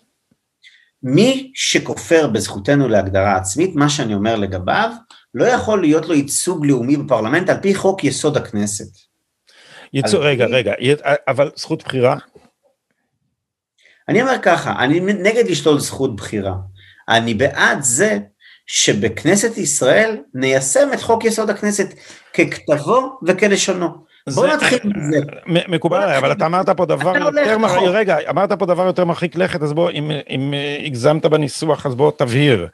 [1.03, 4.91] מי שכופר בזכותנו להגדרה עצמית, מה שאני אומר לגביו,
[5.33, 8.97] לא יכול להיות לו ייצוג לאומי בפרלמנט על פי חוק יסוד הכנסת.
[9.93, 10.53] ייצוג, רגע, פי...
[10.53, 10.73] רגע,
[11.27, 12.17] אבל זכות בחירה?
[14.09, 16.53] אני אומר ככה, אני נגד לשלול זכות בחירה.
[17.09, 18.17] אני בעד זה
[18.67, 21.93] שבכנסת ישראל ניישם את חוק יסוד הכנסת
[22.33, 23.87] ככתבו וכלשונו.
[24.35, 25.19] בוא נתחיל מזה.
[25.67, 29.35] מקובל עליי, אבל אתה אמרת פה דבר יותר מרחיק, רגע, אמרת פה דבר יותר מרחיק
[29.35, 29.91] לכת, אז בוא,
[30.29, 30.53] אם
[30.85, 32.67] הגזמת בניסוח, אז בוא תבהיר.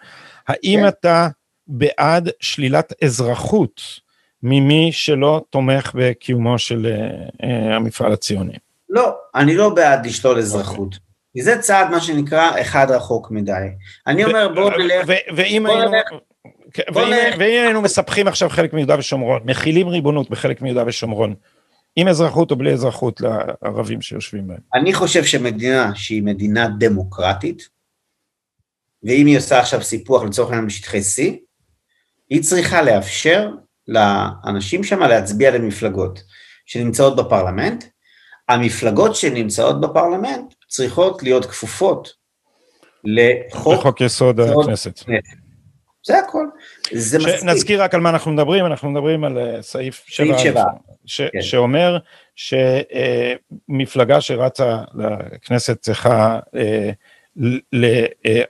[0.48, 0.88] האם כן.
[0.88, 1.28] אתה
[1.68, 3.82] בעד שלילת אזרחות
[4.44, 8.54] ממי שלא תומך בקיומו של אה, אה, המפעל הציוני?
[8.90, 10.98] לא, אני לא בעד לשלול אזרחות.
[11.42, 13.68] זה צעד, מה שנקרא, אחד רחוק מדי.
[14.08, 15.08] אני אומר, בואו נלך...
[15.36, 15.92] ואם היינו...
[17.38, 21.36] ואם היינו מספחים עכשיו חלק מיהודה ושומרון, מכילים ריבונות בחלק מיהודה ושומרון,
[21.96, 24.58] עם אזרחות או בלי אזרחות לערבים שיושבים בהם.
[24.74, 27.70] אני חושב שמדינה שהיא מדינה דמוקרטית,
[29.04, 31.22] ואם היא עושה עכשיו סיפוח לצורך העניין בשטחי C,
[32.30, 33.50] היא צריכה לאפשר
[33.88, 36.24] לאנשים שם להצביע למפלגות
[36.66, 37.84] שנמצאות בפרלמנט.
[38.50, 42.14] המפלגות שנמצאות בפרלמנט צריכות להיות כפופות
[43.04, 45.00] לחוק, לחוק יסוד הכנסת.
[46.06, 46.46] זה הכל.
[46.92, 47.44] זה מספיק.
[47.44, 50.64] נזכיר רק על מה אנחנו מדברים, אנחנו מדברים על uh, סעיף 7, 7.
[51.06, 51.42] ש, כן.
[51.42, 51.98] שאומר
[52.36, 54.78] שמפלגה שרצה
[55.34, 56.60] לכנסת צריכה uh,
[57.74, 57.86] ל,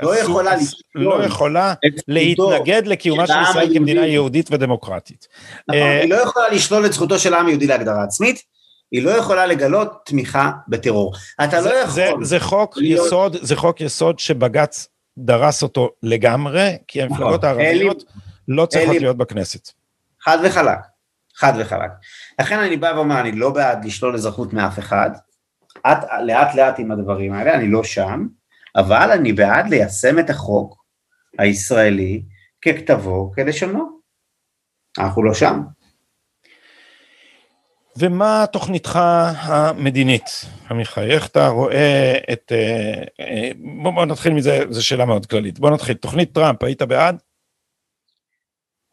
[0.01, 0.51] לא יכולה,
[0.95, 1.73] לא יכולה
[2.07, 5.27] להתנגד לקיומה של ישראל כמדינה יהודית ודמוקרטית.
[5.67, 8.43] נכון, היא לא יכולה לשלול את זכותו של העם היהודי להגדרה עצמית,
[8.93, 11.13] היא לא יכולה לגלות תמיכה בטרור.
[11.43, 11.93] אתה זה, לא יכול...
[11.93, 13.07] זה, זה חוק להיות...
[13.07, 14.87] יסוד, זה חוק יסוד שבג"ץ
[15.17, 18.03] דרס אותו לגמרי, כי המפלגות נכון, הערביות
[18.47, 19.69] לא צריכות להיות בכנסת.
[20.21, 20.79] חד וחלק,
[21.35, 21.91] חד וחלק.
[22.41, 25.11] לכן אני בא ואומר, אני לא בעד לשלול אזרחות מאף אחד,
[25.91, 28.27] את, לאט לאט עם הדברים האלה, אני לא שם,
[28.75, 30.83] אבל אני בעד ליישם את החוק
[31.39, 32.23] הישראלי
[32.61, 33.99] ככתבו, כלשונו.
[34.99, 35.61] אנחנו לא שם.
[37.97, 38.99] ומה תוכניתך
[39.35, 40.25] המדינית,
[40.71, 41.01] עמיחי?
[41.01, 42.51] איך אתה רואה את...
[42.51, 43.51] אה, אה,
[43.83, 45.59] בוא, נתחיל מזה, זו שאלה מאוד כללית.
[45.59, 45.95] בוא נתחיל.
[45.95, 47.21] תוכנית טראמפ, היית בעד?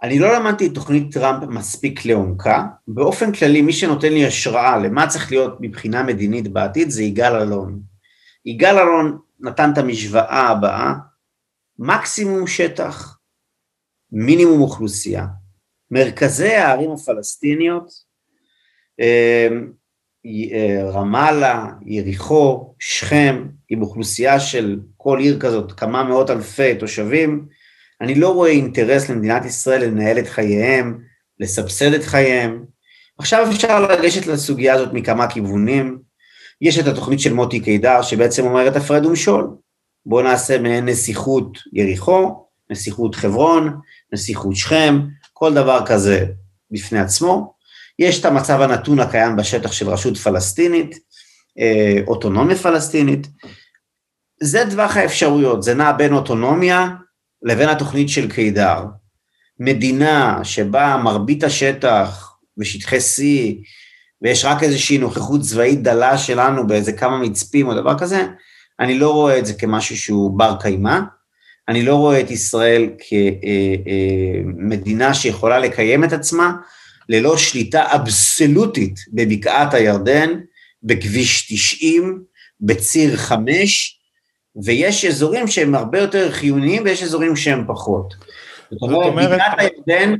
[0.03, 2.67] אני לא למדתי את תוכנית טראמפ מספיק לעומקה.
[2.89, 7.81] באופן כללי, מי שנותן לי השראה למה צריך להיות מבחינה מדינית בעתיד זה יגאל אלון.
[8.45, 10.95] יגאל אלון נתן את המשוואה הבאה,
[11.79, 13.19] מקסימום שטח,
[14.13, 15.27] מינימום אוכלוסייה.
[15.91, 18.10] מרכזי הערים הפלסטיניות
[20.93, 27.47] רמאללה, יריחו, שכם, עם אוכלוסייה של כל עיר כזאת, כמה מאות אלפי תושבים,
[28.01, 30.99] אני לא רואה אינטרס למדינת ישראל לנהל את חייהם,
[31.41, 32.65] לסבסד את חייהם.
[33.19, 35.99] עכשיו אפשר לגשת לסוגיה הזאת מכמה כיוונים.
[36.61, 39.51] יש את התוכנית של מוטי קידר, שבעצם אומרת הפרד ומשול.
[40.07, 43.77] בואו נעשה מעין נסיכות יריחו, נסיכות חברון,
[44.13, 45.01] נסיכות שכם,
[45.33, 46.27] כל דבר כזה
[46.71, 47.55] בפני עצמו.
[48.01, 50.99] יש את המצב הנתון הקיים בשטח של רשות פלסטינית,
[51.59, 53.27] אה, אוטונומיה פלסטינית.
[54.43, 56.89] זה טווח האפשרויות, זה נע בין אוטונומיה
[57.43, 58.85] לבין התוכנית של קידר.
[59.59, 63.23] מדינה שבה מרבית השטח ושטחי C
[64.23, 68.27] ויש רק איזושהי נוכחות צבאית דלה שלנו באיזה כמה מצפים או דבר כזה,
[68.81, 70.99] אני לא רואה את זה כמשהו שהוא בר קיימא.
[71.69, 72.91] אני לא רואה את ישראל
[74.59, 76.53] כמדינה שיכולה לקיים את עצמה
[77.11, 80.41] ללא שליטה אבסולוטית בבקעת הירדן,
[80.83, 82.23] בכביש 90,
[82.61, 83.99] בציר 5,
[84.65, 88.15] ויש אזורים שהם הרבה יותר חיוניים ויש אזורים שהם פחות.
[88.71, 90.15] זאת אומרת, בקעת הירדן,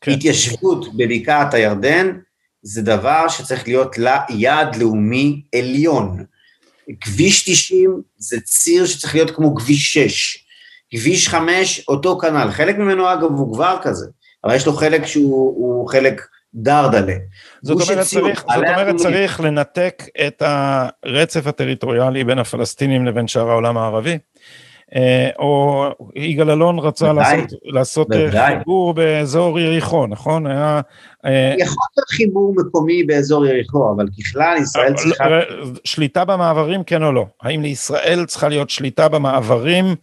[0.00, 0.12] כן.
[0.12, 2.18] התיישבות בבקעת הירדן,
[2.62, 6.24] זה דבר שצריך להיות לה יעד לאומי עליון.
[7.00, 10.44] כביש 90 זה ציר שצריך להיות כמו כביש 6.
[10.90, 12.50] כביש 5, אותו כנ"ל.
[12.50, 14.06] חלק ממנו, אגב, הוא כבר כזה.
[14.44, 16.22] אבל יש לו חלק שהוא חלק
[16.54, 17.14] דרדלה.
[17.62, 23.78] זאת אומרת, צריך, זאת אומרת צריך לנתק את הרצף הטריטוריאלי בין הפלסטינים לבין שאר העולם
[23.78, 24.18] הערבי.
[24.94, 25.84] אה, או
[26.14, 30.46] יגאל אלון רצה לעשות, לעשות אה, חיבור באזור יריחו, נכון?
[30.46, 30.80] היה...
[31.24, 35.24] אה, יכול להיות חיבור מקומי באזור יריחו, אבל ככלל ישראל צריכה...
[35.84, 37.26] שליטה במעברים כן או לא?
[37.42, 39.94] האם לישראל צריכה להיות שליטה במעברים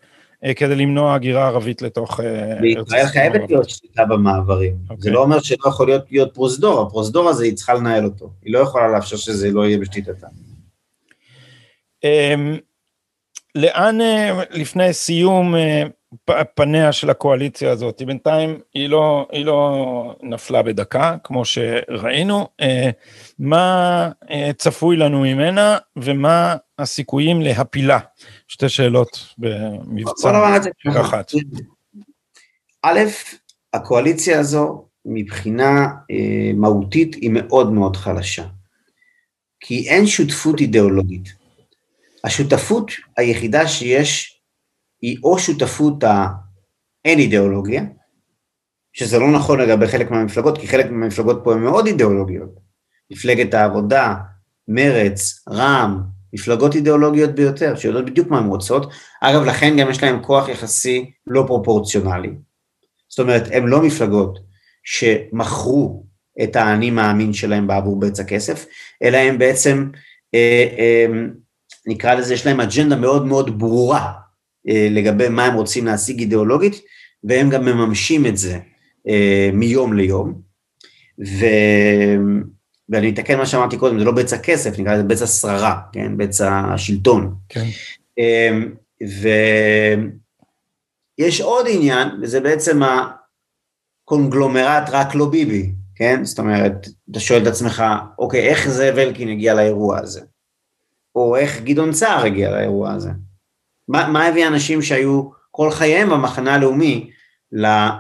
[0.56, 2.20] כדי למנוע הגירה ערבית לתוך...
[2.20, 4.72] אה, בישראל חייבת להיות שליטה במעברים.
[4.72, 4.88] Okay.
[4.88, 5.12] זה אוקיי.
[5.12, 8.30] לא אומר שלא יכול להיות, להיות פרוזדור, הפרוזדור הזה היא צריכה לנהל אותו.
[8.44, 10.28] היא לא יכולה לאפשר שזה לא יהיה בשליטתה.
[12.04, 12.58] אמ,
[13.56, 15.56] לאן אה, לפני סיום
[16.56, 22.48] פניה של הקואליציה הזאת, בינתיים היא לא, היא לא נפלה בדקה, כמו שראינו,
[23.40, 24.10] מה
[24.58, 28.00] צפוי לנו ממנה ומה הסיכויים להפילה?
[28.48, 30.58] שתי שאלות במבצע
[31.02, 31.32] אחת.
[32.82, 33.00] א',
[33.74, 38.46] הקואליציה הזו מבחינה אה, מהותית היא מאוד מאוד חלשה.
[39.60, 41.34] כי אין שותפות אידיאולוגית.
[42.24, 44.42] השותפות היחידה שיש
[45.02, 47.84] היא או שותפות האין אידיאולוגיה,
[48.94, 52.50] שזה לא נכון לגבי חלק מהמפלגות, כי חלק מהמפלגות פה הן מאוד אידיאולוגיות.
[53.12, 54.16] מפלגת העבודה,
[54.68, 60.20] מרץ, רע"מ, מפלגות אידיאולוגיות ביותר, שיודעות בדיוק מה הן רוצות, אגב לכן גם יש להן
[60.22, 62.32] כוח יחסי לא פרופורציונלי.
[63.10, 64.40] זאת אומרת, הן לא מפלגות
[64.84, 66.04] שמכרו
[66.44, 68.66] את האני מאמין שלהם בעבור בצע כסף,
[69.04, 69.90] אלא הם בעצם,
[70.36, 71.06] אה, אה,
[71.88, 74.14] נקרא לזה, יש להם אג'נדה מאוד מאוד ברורה
[74.70, 76.82] אה, לגבי מה הם רוצים להשיג אידיאולוגית,
[77.24, 78.60] והם גם מממשים את זה
[79.08, 80.42] אה, מיום ליום.
[81.20, 81.46] ו...
[82.90, 86.18] ואני אתקן מה שאמרתי קודם, זה לא בצע כסף, נקרא לזה בצע שררה, כן?
[86.18, 87.36] בצע שלטון.
[87.50, 87.66] כן.
[88.18, 88.74] אמ,
[91.20, 92.82] ויש עוד עניין, וזה בעצם
[94.04, 96.26] הקונגלומרט רק לא ביבי, כן?
[96.26, 97.84] זאת אומרת, אתה שואל את עצמך,
[98.20, 100.22] אוקיי, איך זאב אלקין הגיע לאירוע הזה?
[101.16, 103.10] או איך גדעון סער הגיע לאירוע הזה?
[103.88, 107.12] מה, מה הביא אנשים שהיו כל חייהם במחנה הלאומי
[107.66, 107.98] אה,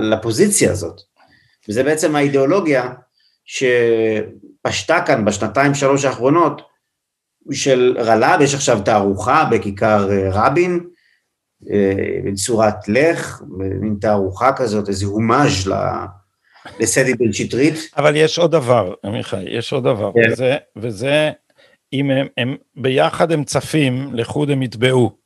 [0.00, 1.00] לפוזיציה הזאת?
[1.68, 2.92] וזה בעצם האידיאולוגיה
[3.44, 6.62] שפשטה כאן בשנתיים שלוש האחרונות
[7.52, 10.80] של רל"ב, יש עכשיו תערוכה בכיכר אה, רבין,
[11.70, 13.42] אה, בצורת לך,
[13.80, 15.70] מין תערוכה כזאת, איזה הומאז'
[16.80, 17.74] לסדי בן שטרית.
[17.96, 20.32] אבל יש עוד דבר, עמיחי, יש עוד דבר, כן.
[20.32, 21.30] וזה, וזה,
[21.92, 25.16] אם הם, הם ביחד הם צפים, לחוד הם יטבעו.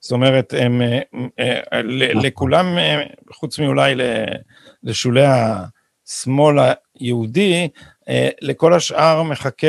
[0.00, 1.86] זאת אומרת, הם, אה, הם,
[2.22, 2.66] לכולם,
[3.32, 3.94] חוץ מאולי
[4.82, 6.58] לשולי השמאל
[7.00, 7.68] היהודי,
[8.08, 9.66] אה, לכל השאר מחכה,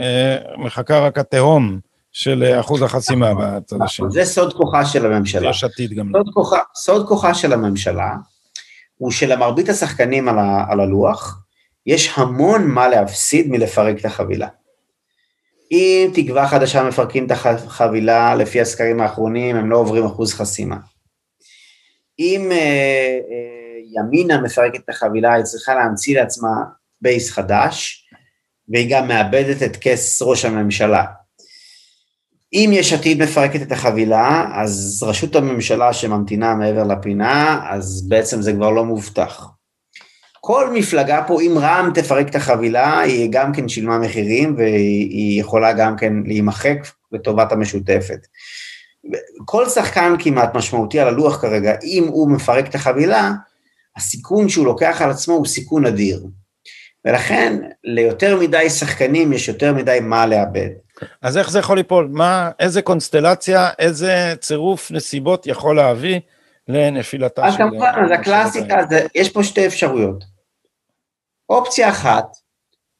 [0.00, 1.78] אה, מחכה רק התהום
[2.12, 4.06] של אחוז החסימה בצד השני.
[4.10, 5.50] זה סוד כוחה של הממשלה.
[5.50, 6.12] יש עתיד גם.
[6.12, 8.10] סוד כוחה, סוד כוחה של הממשלה
[8.98, 11.42] הוא שלמרבית השחקנים על, ה, על הלוח,
[11.86, 14.48] יש המון מה להפסיד מלפרק את החבילה.
[15.72, 20.76] אם תקווה חדשה מפרקים את החבילה, לפי הסקרים האחרונים, הם לא עוברים אחוז חסימה.
[22.18, 23.57] אם אה, אה,
[23.96, 26.50] ימינה מפרקת את החבילה, היא צריכה להמציא לעצמה
[27.00, 28.04] בייס חדש,
[28.68, 31.04] והיא גם מאבדת את כס ראש הממשלה.
[32.52, 38.52] אם יש עתיד מפרקת את החבילה, אז ראשות הממשלה שממתינה מעבר לפינה, אז בעצם זה
[38.52, 39.48] כבר לא מובטח.
[40.40, 45.72] כל מפלגה פה, אם רע"מ תפרק את החבילה, היא גם כן שילמה מחירים והיא יכולה
[45.72, 46.78] גם כן להימחק
[47.12, 48.18] לטובת המשותפת.
[49.44, 53.32] כל שחקן כמעט משמעותי על הלוח כרגע, אם הוא מפרק את החבילה,
[53.98, 56.26] הסיכון שהוא לוקח על עצמו הוא סיכון אדיר.
[57.04, 60.68] ולכן ליותר מדי שחקנים יש יותר מדי מה לאבד.
[61.22, 62.08] אז איך זה יכול ליפול?
[62.12, 66.20] מה, איזה קונסטלציה, איזה צירוף נסיבות יכול להביא
[66.68, 67.48] לנפילתה של...
[67.48, 70.24] אז כמובן, אז הקלאסיקה, זה, יש פה שתי אפשרויות.
[71.48, 72.24] אופציה אחת,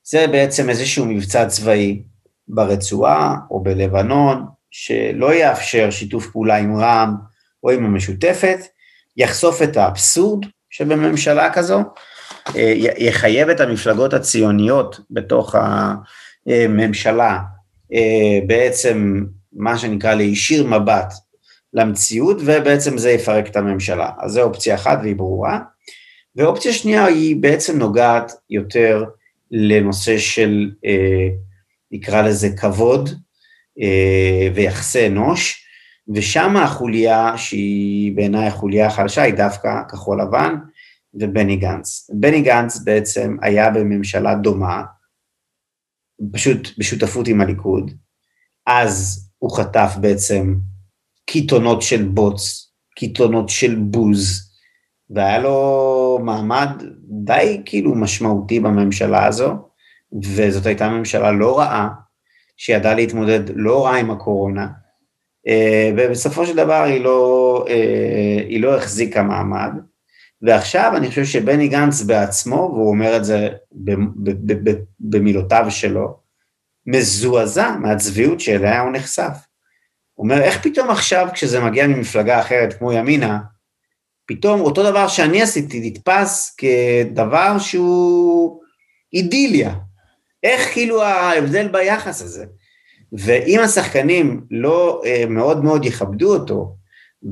[0.02, 2.02] זה בעצם איזשהו מבצע צבאי
[2.48, 7.14] ברצועה או בלבנון, שלא יאפשר שיתוף פעולה עם רע"מ
[7.64, 8.58] או עם המשותפת,
[9.16, 10.44] יחשוף את האבסורד
[10.78, 11.82] שבממשלה כזו,
[12.56, 15.54] אה, יחייב את המפלגות הציוניות בתוך
[16.46, 17.38] הממשלה
[17.92, 21.12] אה, בעצם מה שנקרא להישיר מבט
[21.72, 24.10] למציאות, ובעצם זה יפרק את הממשלה.
[24.20, 25.58] אז זו אופציה אחת והיא ברורה.
[26.36, 29.04] ואופציה שנייה היא בעצם נוגעת יותר
[29.50, 31.28] לנושא של, אה,
[31.92, 33.10] נקרא לזה כבוד
[34.54, 35.64] ויחסי אנוש,
[36.14, 40.54] ושם החוליה שהיא בעיניי החוליה החלשה היא דווקא כחול לבן
[41.14, 42.10] ובני גנץ.
[42.14, 44.82] בני גנץ בעצם היה בממשלה דומה,
[46.32, 47.90] פשוט בשותפות עם הליכוד,
[48.66, 50.54] אז הוא חטף בעצם
[51.26, 54.52] קיתונות של בוץ, קיתונות של בוז,
[55.10, 56.82] והיה לו מעמד
[57.24, 59.54] די כאילו משמעותי בממשלה הזו,
[60.36, 61.88] וזאת הייתה ממשלה לא רעה,
[62.56, 64.66] שידעה להתמודד לא רע עם הקורונה,
[65.48, 69.72] אה, ובסופו של דבר היא לא, אה, היא לא החזיקה מעמד.
[70.42, 73.48] ועכשיו אני חושב שבני גנץ בעצמו, והוא אומר את זה
[75.00, 76.16] במילותיו שלו,
[76.86, 79.36] מזועזע מהצביעות שאליה הוא נחשף.
[80.14, 83.38] הוא אומר, איך פתאום עכשיו כשזה מגיע ממפלגה אחרת כמו ימינה,
[84.26, 88.60] פתאום אותו דבר שאני עשיתי נתפס כדבר שהוא
[89.12, 89.74] אידיליה.
[90.42, 92.44] איך כאילו ההבדל ביחס הזה?
[93.12, 96.76] ואם השחקנים לא אה, מאוד מאוד יכבדו אותו,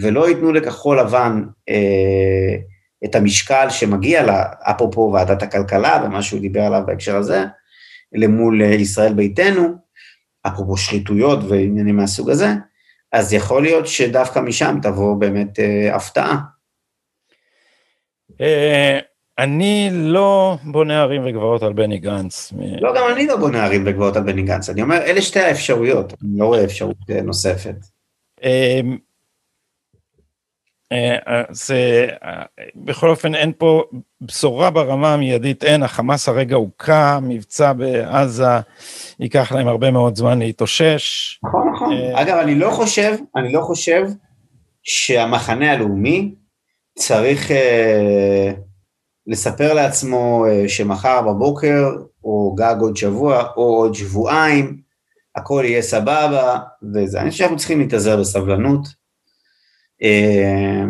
[0.00, 2.56] ולא ייתנו לכחול לבן אה,
[3.04, 7.44] את המשקל שמגיע לה, אפרופו ועדת הכלכלה ומה שהוא דיבר עליו בהקשר הזה,
[8.12, 9.74] למול אה, ישראל ביתנו,
[10.46, 12.48] אפרופו שחיתויות ועניינים מהסוג הזה,
[13.12, 16.38] אז יכול להיות שדווקא משם תבוא באמת אה, הפתעה.
[18.40, 18.98] אה,
[19.38, 22.52] אני לא בונה ערים וגבעות על בני גנץ.
[22.80, 24.70] לא, גם אני לא בונה ערים וגבעות על בני גנץ.
[24.70, 27.76] אני אומר, אלה שתי האפשרויות, אני לא רואה אפשרות נוספת.
[31.50, 32.08] זה,
[32.76, 33.82] בכל אופן אין פה
[34.20, 38.60] בשורה ברמה המיידית, אין, החמאס הרגע הוכה, מבצע בעזה,
[39.20, 41.38] ייקח להם הרבה מאוד זמן להתאושש.
[41.44, 41.92] נכון, נכון.
[41.92, 44.06] אה, אגב, אני לא חושב, אני לא חושב
[44.82, 46.34] שהמחנה הלאומי
[46.98, 48.52] צריך אה,
[49.26, 51.84] לספר לעצמו אה, שמחר בבוקר,
[52.24, 54.76] או גג עוד שבוע, או עוד שבועיים,
[55.36, 56.58] הכל יהיה סבבה,
[56.94, 57.20] וזה.
[57.20, 59.05] אני חושב שאנחנו צריכים להתאזר בסבלנות.
[60.02, 60.84] אה,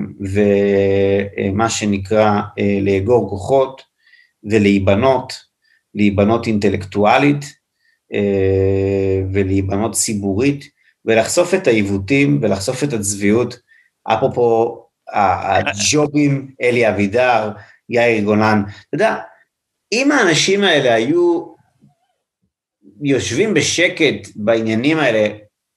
[1.51, 3.83] ומה שנקרא אה, לאגור כוחות
[4.51, 5.33] ולהיבנות,
[5.95, 7.45] להיבנות אינטלקטואלית
[8.15, 10.65] אה, ולהיבנות ציבורית
[11.05, 13.59] ולחשוף את העיוותים ולחשוף את הצביעות,
[14.05, 14.83] אפרופו
[15.13, 17.51] הג'ובים, אלי אבידר,
[17.89, 19.17] יאיר גולן, אתה יודע,
[19.93, 21.47] אם האנשים האלה היו
[23.03, 25.29] יושבים בשקט בעניינים האלה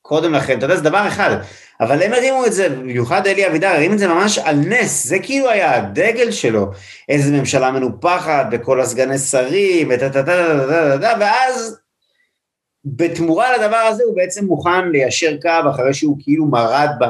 [0.02, 1.38] קודם לכן, אתה יודע, זה דבר אחד,
[1.82, 5.20] אבל הם הרימו את זה, במיוחד אלי אבידר, הרים את זה ממש על נס, זה
[5.20, 6.72] כאילו היה הדגל שלו,
[7.10, 9.92] איזה ממשלה מנופחת, וכל הסגני שרים,
[11.20, 11.80] ואז
[12.86, 17.06] בתמורה לדבר הזה הוא בעצם מוכן ליישר קו אחרי שהוא כאילו מרד ב...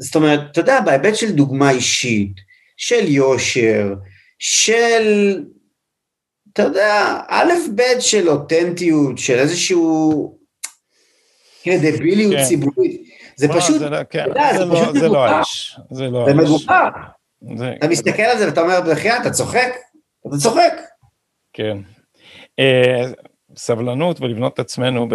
[0.00, 2.32] זאת אומרת, אתה יודע, בהיבט של דוגמה אישית,
[2.76, 3.94] של יושר,
[4.38, 5.44] של,
[6.52, 10.38] אתה יודע, א' ב' של אותנטיות, של איזשהו
[11.64, 12.44] קרדיביליות כן.
[12.44, 13.01] ציבורית.
[13.36, 16.88] זה פשוט, זה לא, כן, זה, זה, לא, זה לא האיש, זה לא זה מגוחך,
[17.56, 17.74] זה...
[17.78, 19.68] אתה מסתכל על זה ואתה אומר, בחייאת, אתה צוחק?
[20.26, 20.72] אתה צוחק.
[21.52, 21.78] כן.
[22.58, 23.04] אה,
[23.56, 25.08] סבלנות ולבנות את עצמנו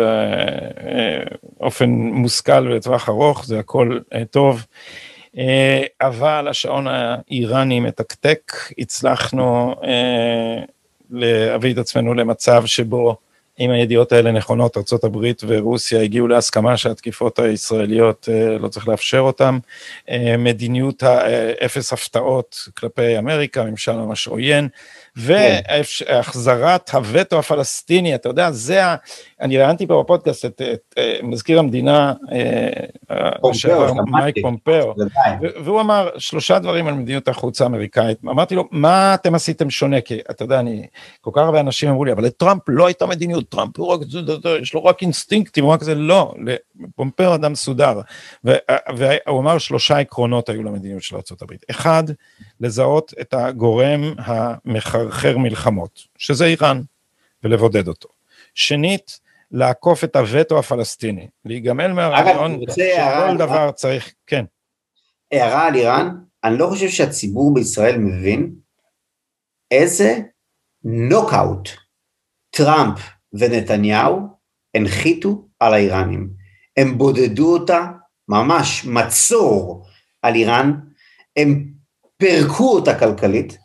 [1.60, 4.66] באופן מושכל ולטווח ארוך, זה הכל אה, טוב.
[5.38, 9.76] אה, אבל השעון האיראני מתקתק, הצלחנו
[11.10, 13.18] להביא את עצמנו למצב שבו
[13.60, 18.30] אם הידיעות האלה נכונות, ארה"ב ורוסיה הגיעו להסכמה שהתקיפות הישראליות
[18.60, 19.58] לא צריך לאפשר אותן.
[20.38, 24.68] מדיניות האפס הפתעות כלפי אמריקה, ממשל ממש עוין.
[25.18, 28.96] והחזרת הווטו הפלסטיני, אתה יודע, זה ה...
[29.42, 34.94] אני ראיינתי פה בפודקאסט את, את, את מזכיר המדינה, אה, פומפאו, מייק פומפאו,
[35.64, 38.18] והוא אמר שלושה דברים על מדיניות החוץ האמריקאית.
[38.26, 40.02] אמרתי לו, מה אתם עשיתם שונה?
[40.02, 40.86] כי אתה יודע, אני,
[41.22, 44.00] כל כך הרבה אנשים אמרו לי, אבל לטראמפ לא הייתה מדיניות, טראמפ הוא רק,
[44.62, 46.34] יש לו רק אינסטינקטים, הוא רק זה, לא,
[46.84, 48.02] לפומפאו אדם מסודר.
[48.96, 51.54] והוא אמר שלושה עקרונות היו למדיניות של ארה"ב.
[51.72, 52.04] אחד,
[52.62, 56.82] לזהות את הגורם המחרחר מלחמות, שזה איראן,
[57.44, 58.10] ולבודד אותו.
[58.54, 59.20] שנית,
[59.52, 64.46] לעקוף את הווטו הפלסטיני, להיגמל מהרעיון שכל דבר צריך, כן.
[65.32, 68.56] הערה על איראן, אני לא חושב שהציבור בישראל מבין
[69.72, 70.20] איזה
[70.84, 71.70] נוקאוט
[72.50, 73.00] טראמפ
[73.34, 74.20] ונתניהו
[74.76, 76.30] הנחיתו על האיראנים.
[76.78, 77.88] הם בודדו אותה,
[78.30, 79.86] ממש מצור
[80.22, 80.74] על איראן,
[81.38, 81.77] הם
[82.18, 83.58] פירקו אותה כלכלית.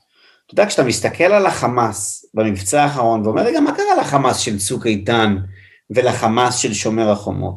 [0.46, 4.86] אתה יודע, כשאתה מסתכל על החמאס במבצע האחרון ואומר, רגע, מה קרה לחמאס של צוק
[4.86, 5.36] איתן
[5.90, 7.56] ולחמאס של שומר החומות?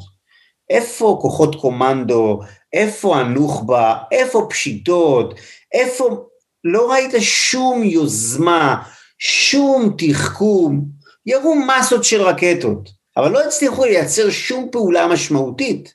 [0.70, 2.40] איפה כוחות קומנדו,
[2.74, 5.40] איפה הנוח'בה, איפה פשיטות,
[5.74, 6.26] איפה...
[6.66, 8.84] לא ראית שום יוזמה,
[9.20, 10.86] שום תחכום,
[11.26, 15.94] ירו מסות של רקטות, אבל לא הצליחו לייצר שום פעולה משמעותית.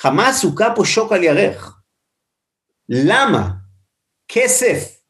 [0.00, 1.76] חמאס הוכה פה שוק על ירך.
[2.88, 3.48] למה?
[4.28, 5.00] כסף,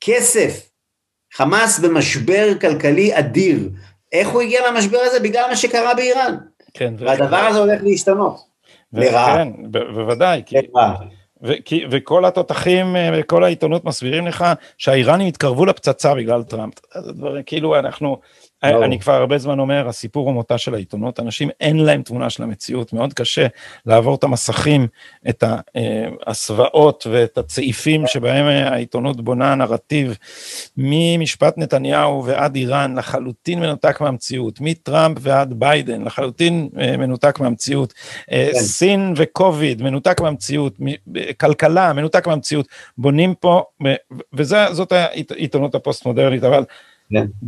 [0.00, 0.68] כסף.
[1.34, 3.68] חמאס במשבר כלכלי אדיר.
[4.12, 5.20] איך הוא הגיע למשבר הזה?
[5.20, 6.36] בגלל מה שקרה באיראן.
[6.74, 6.94] כן.
[6.98, 8.40] והדבר הזה הולך להשתנות.
[8.92, 9.36] לרעה.
[9.36, 10.42] כן, בוודאי.
[10.52, 10.94] לרעה.
[11.64, 14.44] כי, וכל התותחים וכל העיתונות מסבירים לך
[14.78, 16.74] שהאיראנים התקרבו לפצצה בגלל טראמפ.
[16.96, 18.16] דברים, כאילו אנחנו.
[18.62, 22.42] אני כבר הרבה זמן אומר, הסיפור הוא מותה של העיתונות, אנשים אין להם תמונה של
[22.42, 23.46] המציאות, מאוד קשה
[23.86, 24.86] לעבור את המסכים,
[25.28, 25.44] את
[26.26, 30.16] הזוועות ואת הצעיפים שבהם העיתונות בונה נרטיב
[30.76, 37.94] ממשפט נתניהו ועד איראן, לחלוטין מנותק מהמציאות, מטראמפ ועד ביידן, לחלוטין אה, מנותק מהמציאות,
[38.32, 38.58] אה, כן.
[38.58, 40.76] סין וקוביד, מנותק מהמציאות,
[41.40, 43.62] כלכלה, מנותק מהמציאות, בונים פה,
[44.32, 46.64] וזאת העיתונות הפוסט מודרנית, אבל.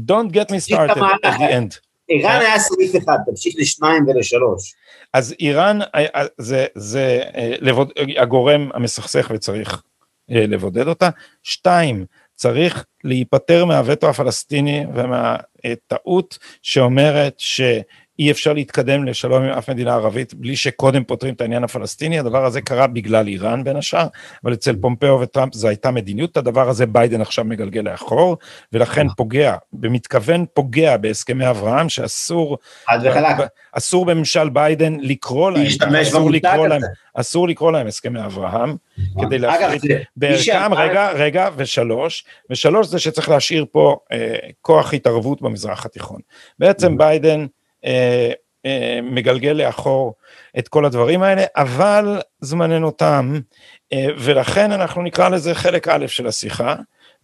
[0.06, 1.78] Don't get me started at the end.
[2.08, 4.74] איראן היה סעיף אחד, תמשיך לשניים ולשלוש.
[5.12, 9.82] אז איראן אה, אה, זה, זה אה, לבוד, הגורם המסכסך וצריך
[10.28, 11.08] לבודד אותה.
[11.42, 17.60] שתיים, צריך להיפטר מהווטו הפלסטיני ומהטעות שאומרת ש...
[18.18, 22.44] אי אפשר להתקדם לשלום עם אף מדינה ערבית בלי שקודם פותרים את העניין הפלסטיני, הדבר
[22.44, 24.06] הזה קרה בגלל איראן בין השאר,
[24.44, 28.36] אבל אצל פומפאו וטראמפ זו הייתה מדיניות, הדבר הזה ביידן עכשיו מגלגל לאחור,
[28.72, 32.58] ולכן פוגע, במתכוון פוגע בהסכמי אברהם, שאסור,
[33.72, 35.66] אסור בממשל ביידן לקרוא להם,
[36.02, 36.82] אסור לקרוא להם,
[37.14, 39.26] אסור לקרוא להם הסכמי אברהם, נכון.
[39.26, 39.82] כדי להפריט
[40.16, 46.20] בערכם, רגע, רגע, ושלוש, ושלוש זה שצריך להשאיר פה אה, כוח התערבות במזרח התיכון.
[46.58, 47.63] בעצם ביידן, אה, אה,
[49.02, 50.14] מגלגל לאחור
[50.58, 53.40] את כל הדברים האלה, אבל זמננו תם,
[53.92, 56.74] אה, ולכן אנחנו נקרא לזה חלק א' של השיחה,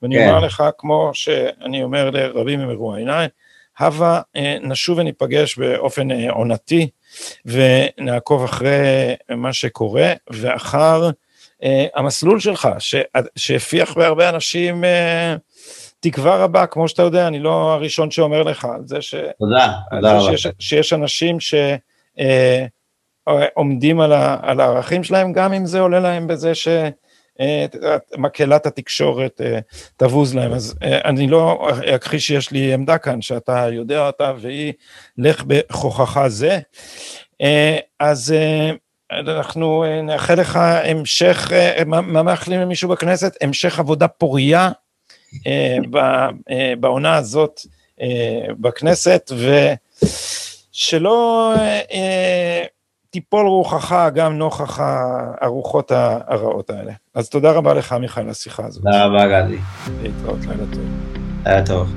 [0.03, 0.29] ואני כן.
[0.29, 3.29] אומר לך, כמו שאני אומר לרבים ממרואייניי,
[3.79, 4.21] הבה
[4.61, 6.89] נשוב וניפגש באופן עונתי,
[7.47, 11.11] ונעקוב אחרי מה שקורה, ואחר
[11.95, 12.69] המסלול שלך,
[13.37, 14.85] שהפיח בהרבה אנשים
[16.01, 19.15] תקווה רבה, כמו שאתה יודע, אני לא הראשון שאומר לך על זה, ש...
[19.39, 20.37] תודה, תודה רבה.
[20.37, 21.39] שיש, שיש אנשים
[23.27, 26.69] שעומדים אה, על, ה, על הערכים שלהם, גם אם זה עולה להם בזה ש...
[27.41, 27.67] אה,
[28.17, 29.59] מקהלת התקשורת אה,
[29.97, 34.73] תבוז להם, אז אני לא אכחיש שיש לי עמדה כאן שאתה יודע אותה והיא
[35.19, 36.59] לך בכוחך זה.
[38.01, 38.35] אז
[39.13, 41.53] אנחנו נאחל לך המשך,
[41.87, 43.37] מה מאחלים למישהו בכנסת?
[43.41, 44.90] המשך עבודה פורייה אה, אה,
[46.81, 47.61] בעונה הזאת
[48.01, 49.33] אה, בכנסת,
[50.73, 51.55] ושלא
[53.11, 54.81] תיפול רוחך גם נוכח
[55.41, 55.93] הרוחות
[56.27, 56.93] הרעות האלה.
[57.15, 58.83] אז תודה רבה לך, מיכאל, על השיחה הזאת.
[58.83, 59.59] תודה רבה, גדי.
[60.03, 60.85] להתראות, לילה טוב.
[61.47, 61.89] לילה טוב.